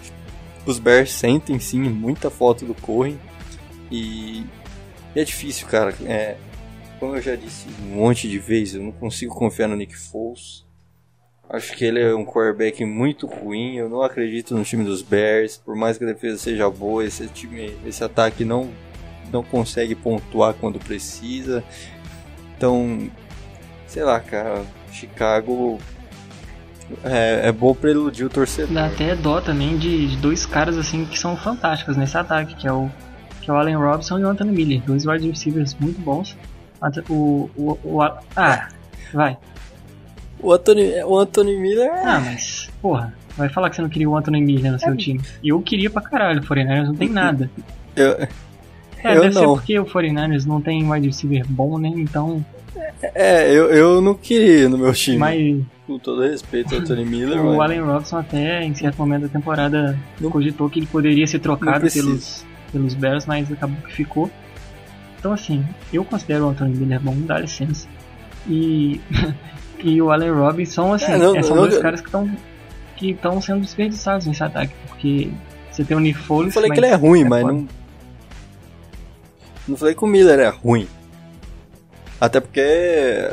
os 0.67 0.79
Bears 0.79 1.13
sentem 1.13 1.59
sim 1.61 1.81
muita 1.81 2.31
falta 2.31 2.67
do 2.67 2.75
Corrin 2.75 3.19
e 3.91 4.45
é 5.21 5.25
difícil, 5.25 5.67
cara. 5.67 5.95
É, 6.05 6.37
como 6.99 7.17
eu 7.17 7.23
já 7.23 7.37
disse 7.37 7.67
um 7.83 7.97
monte 7.97 8.29
de 8.29 8.39
vezes, 8.39 8.75
eu 8.75 8.83
não 8.83 8.93
consigo 8.93 9.35
confiar 9.35 9.69
no 9.69 9.77
Nick 9.77 9.97
Foles. 9.97 10.65
Acho 11.49 11.77
que 11.77 11.85
ele 11.85 12.01
é 12.01 12.15
um 12.15 12.25
quarterback 12.25 12.85
muito 12.85 13.27
ruim. 13.27 13.77
Eu 13.77 13.89
não 13.89 14.03
acredito 14.03 14.55
no 14.55 14.65
time 14.65 14.85
dos 14.85 15.03
Bears. 15.03 15.57
Por 15.57 15.77
mais 15.77 15.97
que 15.97 16.05
a 16.05 16.09
defesa 16.09 16.39
seja 16.39 16.69
boa, 16.69 17.05
esse 17.05 17.27
time, 17.29 17.77
esse 17.87 18.03
ataque 18.03 18.45
não 18.45 18.71
não 19.33 19.43
consegue 19.43 19.95
pontuar 19.95 20.55
quando 20.55 20.79
precisa. 20.79 21.63
Então, 22.57 23.11
sei 23.87 24.05
lá, 24.05 24.21
cara, 24.21 24.65
Chicago 24.93 25.79
é, 27.05 27.49
é 27.49 27.53
bom 27.53 27.75
pra 27.75 27.91
iludir 27.91 28.25
o 28.25 28.31
torcedor. 28.31 28.73
Dá 28.73 28.87
até 28.87 29.15
dó 29.15 29.41
também 29.41 29.77
de, 29.77 30.09
de, 30.09 30.17
dois 30.17 30.47
caras 30.47 30.79
assim 30.79 31.05
que 31.05 31.19
são 31.19 31.37
fantásticos 31.37 31.97
nesse 31.97 32.17
ataque, 32.17 32.55
que 32.55 32.67
é 32.67 32.73
o, 32.73 32.91
que 33.47 33.51
é 33.51 33.55
o 33.55 33.57
Allen 33.57 33.77
Robinson 33.77 34.19
e 34.19 34.25
o 34.25 34.29
Anthony 34.29 34.51
Miller. 34.51 34.83
Dois 34.83 35.07
wide 35.07 35.29
receivers 35.29 35.75
muito 35.81 36.01
bons. 36.01 36.37
O, 37.09 37.49
o, 37.57 37.79
o, 37.85 38.03
ah, 38.03 38.69
vai. 39.15 39.39
O 40.41 40.53
Anthony, 40.53 41.03
o 41.05 41.17
Anthony 41.17 41.57
Miller. 41.57 41.89
É- 41.89 42.05
ah, 42.05 42.21
mas, 42.21 42.69
porra, 42.83 43.15
vai 43.37 43.49
falar 43.49 43.71
que 43.71 43.77
você 43.77 43.83
não 43.83 43.89
queria 43.89 44.11
o 44.11 44.17
Anthony 44.17 44.41
Miller 44.41 44.73
no 44.73 44.79
seu 44.81 44.93
é. 44.93 44.97
time. 44.97 45.21
Eu 45.43 45.63
queria 45.63 45.89
pra 45.89 46.03
caralho, 46.03 46.41
o 46.41 46.45
49ers 46.45 46.87
não 46.87 46.95
tem 46.97 47.09
nada. 47.09 47.49
Eu. 47.95 48.13
É, 48.99 49.17
eu 49.17 49.21
deve 49.21 49.35
não. 49.35 49.41
ser 49.41 49.47
porque 49.47 49.79
o 49.79 49.87
49ers 49.87 50.45
não 50.45 50.61
tem 50.61 50.91
wide 50.91 51.07
receiver 51.07 51.47
bom, 51.49 51.79
né? 51.79 51.93
Então. 51.95 52.45
É, 53.15 53.49
eu, 53.51 53.71
eu 53.71 54.01
não 54.01 54.15
queria 54.15 54.69
no 54.69 54.77
meu 54.77 54.93
time. 54.93 55.19
Mas. 55.19 55.63
Com 55.87 56.01
todo 56.01 56.23
respeito 56.23 56.75
ao 56.75 56.81
Anthony 56.81 57.05
Miller. 57.05 57.41
o 57.41 57.57
mas... 57.57 57.61
Allen 57.61 57.81
Robinson 57.81 58.19
até 58.19 58.65
em 58.65 58.75
certo 58.75 58.99
momento 58.99 59.23
da 59.23 59.29
temporada 59.29 59.97
não, 60.21 60.31
cogitou 60.31 60.69
que 60.69 60.81
ele 60.81 60.87
poderia 60.87 61.25
ser 61.29 61.39
trocado 61.39 61.89
pelos, 61.89 62.45
pelos 62.77 62.95
Bears, 62.95 63.25
mas 63.25 63.51
acabou 63.51 63.81
que 63.83 63.93
ficou. 63.93 64.31
Então 65.19 65.33
assim, 65.33 65.65
eu 65.93 66.05
considero 66.05 66.45
o 66.47 66.51
Anthony 66.51 66.77
Miller 66.77 67.01
bom, 67.01 67.17
dá 67.21 67.39
licença. 67.39 67.89
E 68.47 69.01
e 69.83 70.01
o 70.03 70.11
Allen 70.11 70.33
Robinson, 70.33 70.93
assim, 70.93 71.13
é, 71.13 71.19
não, 71.19 71.35
é, 71.35 71.43
são 71.43 71.57
não, 71.57 71.63
dois 71.63 71.75
não, 71.75 71.83
caras 71.83 72.01
que 72.01 72.09
estão 72.09 72.31
que 72.97 73.11
estão 73.11 73.41
sendo 73.41 73.61
desperdiçados 73.61 74.27
nesse 74.27 74.43
ataque, 74.43 74.73
porque 74.89 75.31
você 75.71 75.85
tem 75.85 75.97
o 75.97 76.01
Nick 76.01 76.19
Foles, 76.19 76.49
Eu 76.49 76.55
falei 76.55 76.71
que 76.71 76.79
ele 76.79 76.87
é 76.87 76.95
ruim, 76.95 77.25
mas 77.25 77.43
foda. 77.43 77.53
não. 77.53 77.69
Não 79.69 79.77
falei 79.77 79.95
que 79.95 80.05
o 80.05 80.07
Miller 80.07 80.39
é 80.39 80.49
ruim. 80.49 80.89
Até 82.21 82.41
porque. 82.41 82.63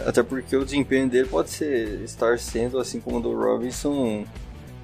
Até 0.05 0.23
porque 0.23 0.55
o 0.55 0.65
desempenho 0.65 1.07
dele 1.07 1.27
pode 1.27 1.49
ser 1.49 2.01
estar 2.03 2.37
sendo, 2.39 2.79
assim 2.79 2.99
como 2.99 3.17
o 3.17 3.21
do 3.21 3.33
Robinson, 3.33 4.25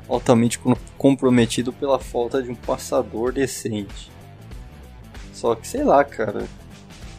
altamente 0.08 0.58
com- 0.58 0.76
comprometido 0.98 1.74
pela 1.74 2.00
falta 2.00 2.42
de 2.42 2.50
um 2.50 2.56
passador 2.56 3.34
decente. 3.34 4.10
Só 5.40 5.56
que 5.56 5.66
sei 5.68 5.84
lá, 5.86 6.04
cara. 6.04 6.44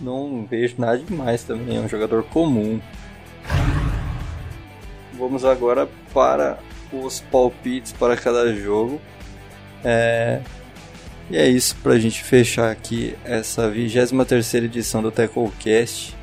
Não 0.00 0.46
vejo 0.48 0.74
nada 0.78 0.98
demais 0.98 1.42
também, 1.42 1.76
é 1.76 1.80
um 1.80 1.88
jogador 1.88 2.22
comum. 2.24 2.80
Vamos 5.18 5.44
agora 5.44 5.88
para 6.14 6.58
os 6.92 7.20
palpites 7.20 7.92
para 7.92 8.16
cada 8.16 8.54
jogo. 8.54 9.00
É, 9.84 10.40
e 11.30 11.36
é 11.36 11.48
isso 11.48 11.76
pra 11.82 11.98
gente 11.98 12.22
fechar 12.22 12.70
aqui 12.70 13.14
essa 13.24 13.68
23 13.70 14.54
edição 14.54 15.02
do 15.02 15.10
Tacklecast. 15.10 16.16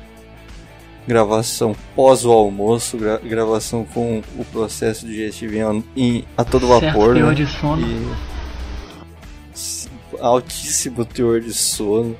Gravação 1.06 1.74
pós 1.96 2.24
o 2.24 2.30
almoço, 2.32 2.98
gra- 2.98 3.18
gravação 3.18 3.84
com 3.84 4.22
o 4.38 4.44
processo 4.44 5.06
digestivo 5.06 5.54
em, 5.56 5.84
em- 5.96 6.24
a 6.36 6.44
todo 6.44 6.66
Certo 6.68 6.84
vapor. 6.84 7.14
teor 7.14 7.28
né? 7.28 7.34
de 7.34 7.46
sono. 7.46 7.80
E 7.86 8.27
altíssimo 10.20 11.04
teor 11.04 11.40
de 11.40 11.52
sono. 11.52 12.16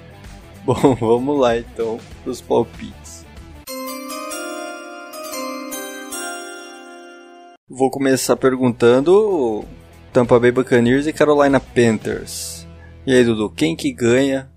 Bom, 0.64 0.94
vamos 0.94 1.38
lá 1.38 1.58
então 1.58 1.98
pros 2.22 2.40
palpites. 2.40 3.24
Vou 7.68 7.90
começar 7.90 8.36
perguntando 8.36 9.64
Tampa 10.12 10.38
Bay 10.38 10.52
Buccaneers 10.52 11.06
e 11.06 11.12
Carolina 11.12 11.58
Panthers. 11.58 12.66
E 13.06 13.12
aí, 13.12 13.24
Dudu, 13.24 13.50
quem 13.50 13.74
que 13.74 13.92
ganha? 13.92 14.48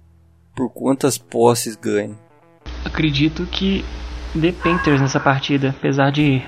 Por 0.55 0.69
quantas 0.69 1.17
posses 1.17 1.75
ganha? 1.75 2.15
Acredito 2.85 3.45
que 3.45 3.83
dê 4.35 4.51
Panthers 4.51 5.01
nessa 5.01 5.19
partida, 5.19 5.69
apesar 5.69 6.11
de 6.11 6.41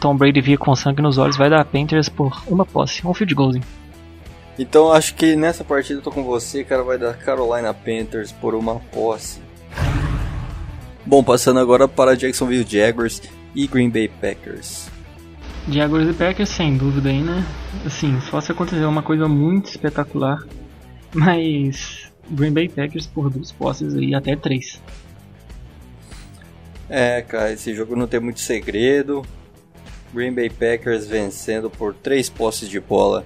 Tom 0.00 0.16
Brady 0.16 0.40
vir 0.40 0.58
com 0.58 0.74
sangue 0.76 1.02
nos 1.02 1.18
olhos, 1.18 1.36
vai 1.36 1.50
dar 1.50 1.64
Panthers 1.64 2.08
por 2.08 2.42
uma 2.46 2.64
posse, 2.64 3.06
um 3.06 3.12
field 3.12 3.34
goalzinho. 3.34 3.81
Então 4.58 4.92
acho 4.92 5.14
que 5.14 5.34
nessa 5.34 5.64
partida 5.64 5.98
eu 5.98 6.02
tô 6.02 6.10
com 6.10 6.22
você, 6.22 6.62
cara, 6.62 6.82
vai 6.82 6.98
dar 6.98 7.16
Carolina 7.16 7.72
Panthers 7.72 8.32
por 8.32 8.54
uma 8.54 8.78
posse. 8.78 9.40
Bom, 11.04 11.24
passando 11.24 11.58
agora 11.58 11.88
para 11.88 12.14
Jacksonville 12.14 12.66
Jaguars 12.68 13.22
e 13.54 13.66
Green 13.66 13.90
Bay 13.90 14.08
Packers. 14.08 14.88
Jaguars 15.68 16.08
e 16.08 16.12
Packers, 16.12 16.48
sem 16.48 16.76
dúvida 16.76 17.08
aí, 17.08 17.22
né? 17.22 17.44
Assim, 17.86 18.20
só 18.20 18.40
se 18.40 18.52
acontecer 18.52 18.84
uma 18.84 19.02
coisa 19.02 19.28
muito 19.28 19.68
espetacular. 19.68 20.44
Mas 21.14 22.10
Green 22.30 22.52
Bay 22.52 22.68
Packers 22.68 23.06
por 23.06 23.30
duas 23.30 23.52
posses 23.52 23.94
aí, 23.94 24.14
até 24.14 24.36
três. 24.36 24.80
É, 26.88 27.22
cara, 27.22 27.52
esse 27.52 27.74
jogo 27.74 27.96
não 27.96 28.06
tem 28.06 28.20
muito 28.20 28.40
segredo. 28.40 29.24
Green 30.12 30.32
Bay 30.32 30.50
Packers 30.50 31.06
vencendo 31.06 31.70
por 31.70 31.94
três 31.94 32.28
posses 32.28 32.68
de 32.68 32.78
bola 32.78 33.24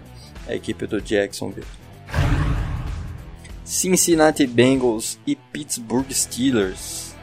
a 0.48 0.54
equipe 0.54 0.86
do 0.86 1.00
Jacksonville. 1.00 1.66
Cincinnati 3.64 4.46
Bengals 4.46 5.18
e 5.26 5.34
Pittsburgh 5.34 6.10
Steelers. 6.10 7.14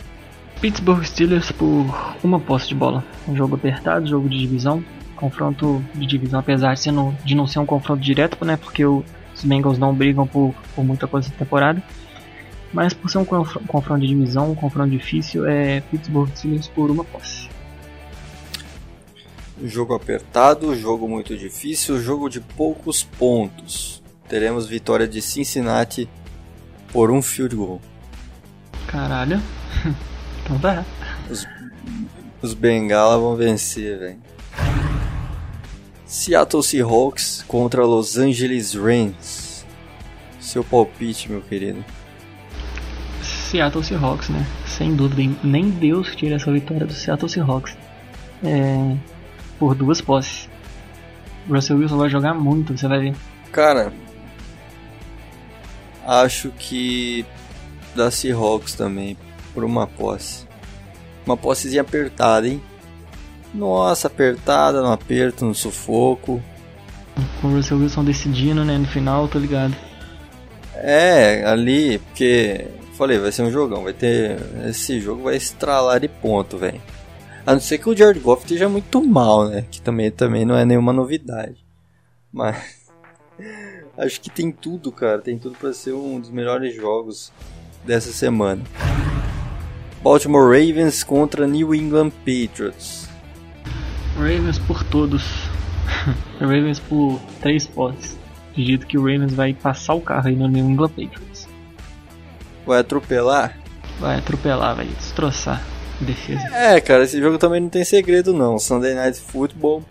Pittsburgh 0.59 1.03
Steelers 1.03 1.51
por 1.51 2.15
uma 2.23 2.39
posse 2.39 2.67
de 2.67 2.75
bola. 2.75 3.03
Um 3.27 3.35
jogo 3.35 3.55
apertado, 3.55 4.07
jogo 4.07 4.27
de 4.27 4.39
divisão. 4.39 4.83
Confronto 5.15 5.83
de 5.95 6.05
divisão, 6.05 6.39
apesar 6.41 6.75
de, 6.75 6.91
não 6.91 7.47
ser 7.47 7.59
um 7.59 7.65
confronto 7.65 8.01
direto, 8.01 8.43
né? 8.43 8.57
Porque 8.57 8.85
os 8.85 9.05
Bengals 9.43 9.77
não 9.77 9.93
brigam 9.93 10.27
por, 10.27 10.53
por 10.75 10.83
muita 10.83 11.07
coisa 11.07 11.29
essa 11.29 11.37
temporada. 11.37 11.81
Mas 12.73 12.93
por 12.93 13.09
ser 13.09 13.19
um 13.19 13.25
conf- 13.25 13.57
confronto 13.67 14.01
de 14.01 14.07
divisão, 14.07 14.51
um 14.51 14.55
confronto 14.55 14.89
difícil, 14.89 15.45
é 15.45 15.79
Pittsburgh 15.79 16.29
Steelers 16.35 16.67
por 16.67 16.91
uma 16.91 17.05
posse. 17.05 17.47
Jogo 19.63 19.95
apertado, 19.95 20.75
jogo 20.75 21.07
muito 21.07 21.37
difícil, 21.37 21.97
jogo 22.01 22.27
de 22.27 22.41
poucos 22.41 23.01
pontos. 23.01 24.03
Teremos 24.27 24.67
vitória 24.67 25.07
de 25.07 25.21
Cincinnati 25.21 26.09
por 26.91 27.09
um 27.09 27.21
field 27.21 27.55
goal. 27.55 27.81
Caralho. 28.87 29.41
então 30.43 30.59
tá. 30.59 30.85
Os 32.41 32.53
Bengala 32.53 33.17
vão 33.17 33.37
vencer, 33.37 33.97
velho. 33.97 34.19
Seattle 36.05 36.61
Seahawks 36.61 37.43
contra 37.47 37.85
Los 37.85 38.17
Angeles 38.17 38.75
Rams. 38.75 39.65
Seu 40.39 40.63
palpite, 40.63 41.31
meu 41.31 41.41
querido. 41.41 41.83
Seattle 43.23 43.83
Seahawks, 43.83 44.27
né? 44.27 44.45
Sem 44.67 44.93
dúvida, 44.93 45.39
nem 45.43 45.69
Deus 45.69 46.15
tira 46.15 46.35
essa 46.35 46.51
vitória 46.51 46.85
do 46.85 46.93
Seattle 46.93 47.29
Seahawks. 47.29 47.77
É, 48.43 48.97
por 49.59 49.75
duas 49.75 50.01
posses. 50.01 50.49
Russell 51.49 51.77
Wilson 51.77 51.97
vai 51.97 52.09
jogar 52.09 52.33
muito, 52.33 52.77
você 52.77 52.87
vai 52.87 52.99
ver. 52.99 53.15
Cara, 53.51 53.91
acho 56.05 56.49
que 56.57 57.25
da 57.95 58.09
Seahawks 58.09 58.73
também, 58.73 59.17
por 59.53 59.63
uma 59.63 59.85
posse. 59.85 60.47
Uma 61.25 61.37
possezinha 61.37 61.81
apertada, 61.81 62.47
hein? 62.47 62.61
Nossa, 63.53 64.07
apertada, 64.07 64.81
no 64.81 64.91
aperto, 64.91 65.45
no 65.45 65.53
sufoco. 65.53 66.41
Com 67.39 67.47
o 67.49 67.55
Russell 67.55 67.77
Wilson 67.77 68.03
decidindo, 68.03 68.65
né? 68.65 68.77
No 68.77 68.87
final, 68.87 69.27
tô 69.27 69.37
ligado. 69.37 69.75
É, 70.75 71.43
ali, 71.45 71.99
porque 71.99 72.67
falei, 72.93 73.17
vai 73.19 73.31
ser 73.31 73.43
um 73.43 73.51
jogão, 73.51 73.83
vai 73.83 73.93
ter 73.93 74.37
esse 74.67 74.99
jogo 74.99 75.23
vai 75.23 75.35
estralar 75.35 75.99
de 75.99 76.07
ponto, 76.07 76.57
velho. 76.57 76.81
A 77.45 77.53
não 77.53 77.59
ser 77.59 77.77
que 77.77 77.89
o 77.89 77.95
Jared 77.95 78.21
Goff 78.21 78.43
esteja 78.43 78.69
muito 78.69 79.05
mal, 79.05 79.49
né? 79.49 79.65
Que 79.69 79.81
também 79.81 80.09
também 80.09 80.45
não 80.45 80.55
é 80.55 80.63
nenhuma 80.63 80.93
novidade. 80.93 81.57
Mas 82.31 82.87
acho 83.97 84.21
que 84.21 84.29
tem 84.29 84.49
tudo, 84.49 84.93
cara, 84.93 85.19
tem 85.19 85.37
tudo 85.37 85.57
para 85.57 85.73
ser 85.73 85.91
um 85.91 86.21
dos 86.21 86.29
melhores 86.29 86.73
jogos 86.73 87.33
dessa 87.83 88.13
semana. 88.13 88.63
Baltimore 90.01 90.45
Ravens 90.45 91.03
contra 91.03 91.45
New 91.45 91.75
England 91.75 92.11
Patriots. 92.19 93.09
Ravens 94.15 94.59
por 94.59 94.81
todos. 94.85 95.23
Ravens 96.39 96.79
por 96.79 97.19
três 97.41 97.67
posses. 97.67 98.17
Acredito 98.51 98.87
que 98.87 98.97
o 98.97 99.01
Ravens 99.01 99.33
vai 99.33 99.53
passar 99.53 99.95
o 99.95 100.01
carro 100.01 100.29
aí 100.29 100.35
no 100.35 100.47
New 100.47 100.69
England 100.69 100.89
Patriots. 100.89 101.49
Vai 102.65 102.79
atropelar? 102.79 103.59
Vai 103.99 104.17
atropelar, 104.17 104.77
vai 104.77 104.85
destroçar 104.85 105.72
defesa. 106.03 106.43
É, 106.55 106.79
cara, 106.81 107.03
esse 107.03 107.19
jogo 107.19 107.37
também 107.37 107.59
não 107.61 107.69
tem 107.69 107.83
segredo 107.83 108.33
não. 108.33 108.59
Sunday 108.59 108.93
Night 108.93 109.19
Football, 109.19 109.83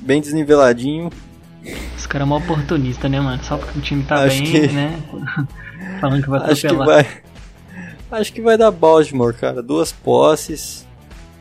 bem 0.00 0.20
desniveladinho. 0.20 1.10
Os 1.96 2.06
caras 2.06 2.26
é 2.26 2.28
mó 2.28 2.38
oportunista, 2.38 3.08
né, 3.08 3.20
mano? 3.20 3.42
Só 3.42 3.56
porque 3.56 3.78
o 3.78 3.82
time 3.82 4.02
tá 4.04 4.22
Acho 4.24 4.42
bem, 4.42 4.50
que- 4.52 4.66
né? 4.68 4.98
Falando 6.00 6.22
que 6.22 6.28
vai 6.30 6.50
Acho 6.50 6.60
que 6.62 6.66
atropelar. 6.68 7.04
vai. 7.04 8.20
Acho 8.20 8.32
que 8.32 8.40
vai 8.40 8.56
dar 8.56 8.70
Baltimore, 8.70 9.34
cara. 9.34 9.62
Duas 9.62 9.90
posses. 9.92 10.86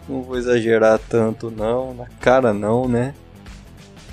Não 0.10 0.22
vou 0.24 0.38
exagerar 0.38 1.00
tanto, 1.10 1.52
não. 1.52 1.94
Na 1.94 2.06
cara, 2.20 2.54
não, 2.54 2.88
né? 2.88 3.14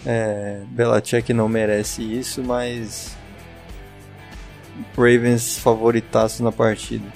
É, 0.04 0.60
Belichick 0.68 1.32
não 1.32 1.48
merece 1.48 2.02
isso, 2.02 2.42
mas. 2.42 3.16
Ravens 4.96 5.58
favoritaço 5.58 6.42
na 6.42 6.50
partida. 6.52 7.06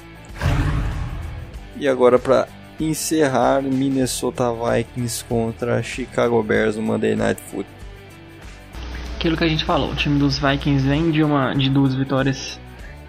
E 1.78 1.86
agora, 1.88 2.18
pra 2.18 2.46
encerrar, 2.80 3.62
Minnesota 3.62 4.52
Vikings 4.52 5.24
contra 5.24 5.82
Chicago 5.82 6.42
Bears 6.42 6.76
no 6.76 6.82
Monday 6.82 7.14
Night 7.16 7.40
Football. 7.42 7.76
Aquilo 9.16 9.36
que 9.36 9.44
a 9.44 9.48
gente 9.48 9.64
falou, 9.64 9.92
o 9.92 9.96
time 9.96 10.18
dos 10.18 10.38
Vikings 10.38 10.86
vem 10.86 11.10
de, 11.10 11.22
uma, 11.22 11.54
de 11.54 11.70
duas 11.70 11.94
vitórias 11.94 12.60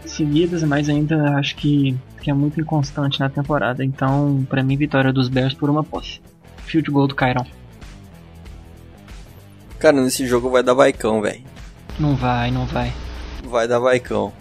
seguidas, 0.05 0.63
mas 0.63 0.89
ainda 0.89 1.37
acho 1.37 1.55
que, 1.55 1.95
que 2.21 2.31
é 2.31 2.33
muito 2.33 2.59
inconstante 2.59 3.19
na 3.19 3.29
temporada. 3.29 3.83
Então, 3.83 4.45
pra 4.49 4.63
mim, 4.63 4.77
vitória 4.77 5.11
dos 5.11 5.27
Bears 5.27 5.53
por 5.53 5.69
uma 5.69 5.83
posse. 5.83 6.21
Field 6.65 6.89
goal 6.89 7.07
do 7.07 7.15
Kyron. 7.15 7.45
Cara, 9.79 10.01
nesse 10.01 10.25
jogo 10.25 10.49
vai 10.49 10.63
dar 10.63 10.73
Vaicão, 10.73 11.21
velho. 11.21 11.43
Não 11.99 12.15
vai, 12.15 12.51
não 12.51 12.65
vai. 12.65 12.93
Vai 13.43 13.67
dar 13.67 13.79
Vaicão. 13.79 14.33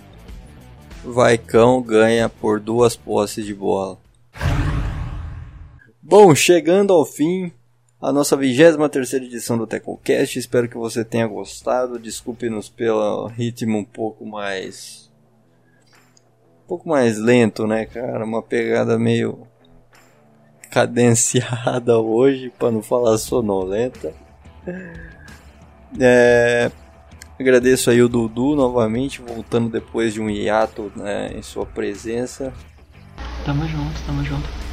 Vaicão 1.04 1.82
ganha 1.82 2.28
por 2.28 2.58
duas 2.58 2.96
posses 2.96 3.44
de 3.44 3.54
bola. 3.54 3.98
Bom, 6.08 6.36
chegando 6.36 6.92
ao 6.92 7.04
fim, 7.04 7.50
a 8.00 8.12
nossa 8.12 8.36
23 8.36 9.14
edição 9.14 9.58
do 9.58 9.66
Tecocast. 9.66 10.38
Espero 10.38 10.68
que 10.68 10.76
você 10.76 11.04
tenha 11.04 11.26
gostado. 11.26 11.98
Desculpe-nos 11.98 12.68
pelo 12.68 13.26
ritmo 13.26 13.78
um 13.78 13.84
pouco 13.84 14.24
mais. 14.24 15.10
Um 16.62 16.68
pouco 16.68 16.88
mais 16.88 17.18
lento, 17.18 17.66
né, 17.66 17.86
cara? 17.86 18.24
Uma 18.24 18.40
pegada 18.40 18.96
meio 18.96 19.48
cadenciada 20.70 21.98
hoje, 21.98 22.52
para 22.56 22.70
não 22.70 22.84
falar 22.84 23.18
sonolenta. 23.18 24.14
É, 26.00 26.70
agradeço 27.36 27.90
aí 27.90 28.00
o 28.00 28.08
Dudu 28.08 28.54
novamente, 28.54 29.20
voltando 29.20 29.68
depois 29.68 30.14
de 30.14 30.20
um 30.20 30.30
hiato 30.30 30.92
né, 30.94 31.32
em 31.36 31.42
sua 31.42 31.66
presença. 31.66 32.52
Tamo 33.44 33.66
junto, 33.66 34.06
tamo 34.06 34.22
junto. 34.22 34.65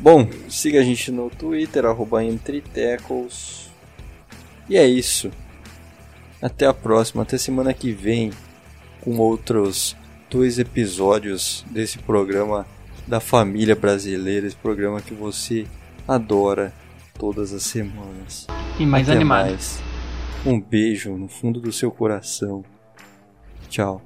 Bom, 0.00 0.26
siga 0.48 0.80
a 0.80 0.82
gente 0.82 1.12
no 1.12 1.28
Twitter, 1.28 1.84
arroba. 1.84 2.24
E 2.24 4.76
é 4.76 4.86
isso. 4.86 5.30
Até 6.40 6.66
a 6.66 6.72
próxima, 6.72 7.22
até 7.22 7.36
semana 7.36 7.74
que 7.74 7.92
vem, 7.92 8.30
com 9.02 9.18
outros 9.18 9.94
dois 10.30 10.58
episódios 10.58 11.66
desse 11.70 11.98
programa 11.98 12.66
da 13.06 13.20
família 13.20 13.76
brasileira, 13.76 14.46
esse 14.46 14.56
programa 14.56 15.02
que 15.02 15.12
você 15.12 15.66
adora 16.08 16.72
todas 17.18 17.52
as 17.52 17.64
semanas. 17.64 18.46
E 18.78 18.86
mais 18.86 19.06
Até 19.06 19.16
animado. 19.16 19.48
mais. 19.48 19.82
Um 20.46 20.58
beijo 20.58 21.14
no 21.14 21.28
fundo 21.28 21.60
do 21.60 21.70
seu 21.70 21.90
coração. 21.90 22.64
Tchau. 23.68 24.00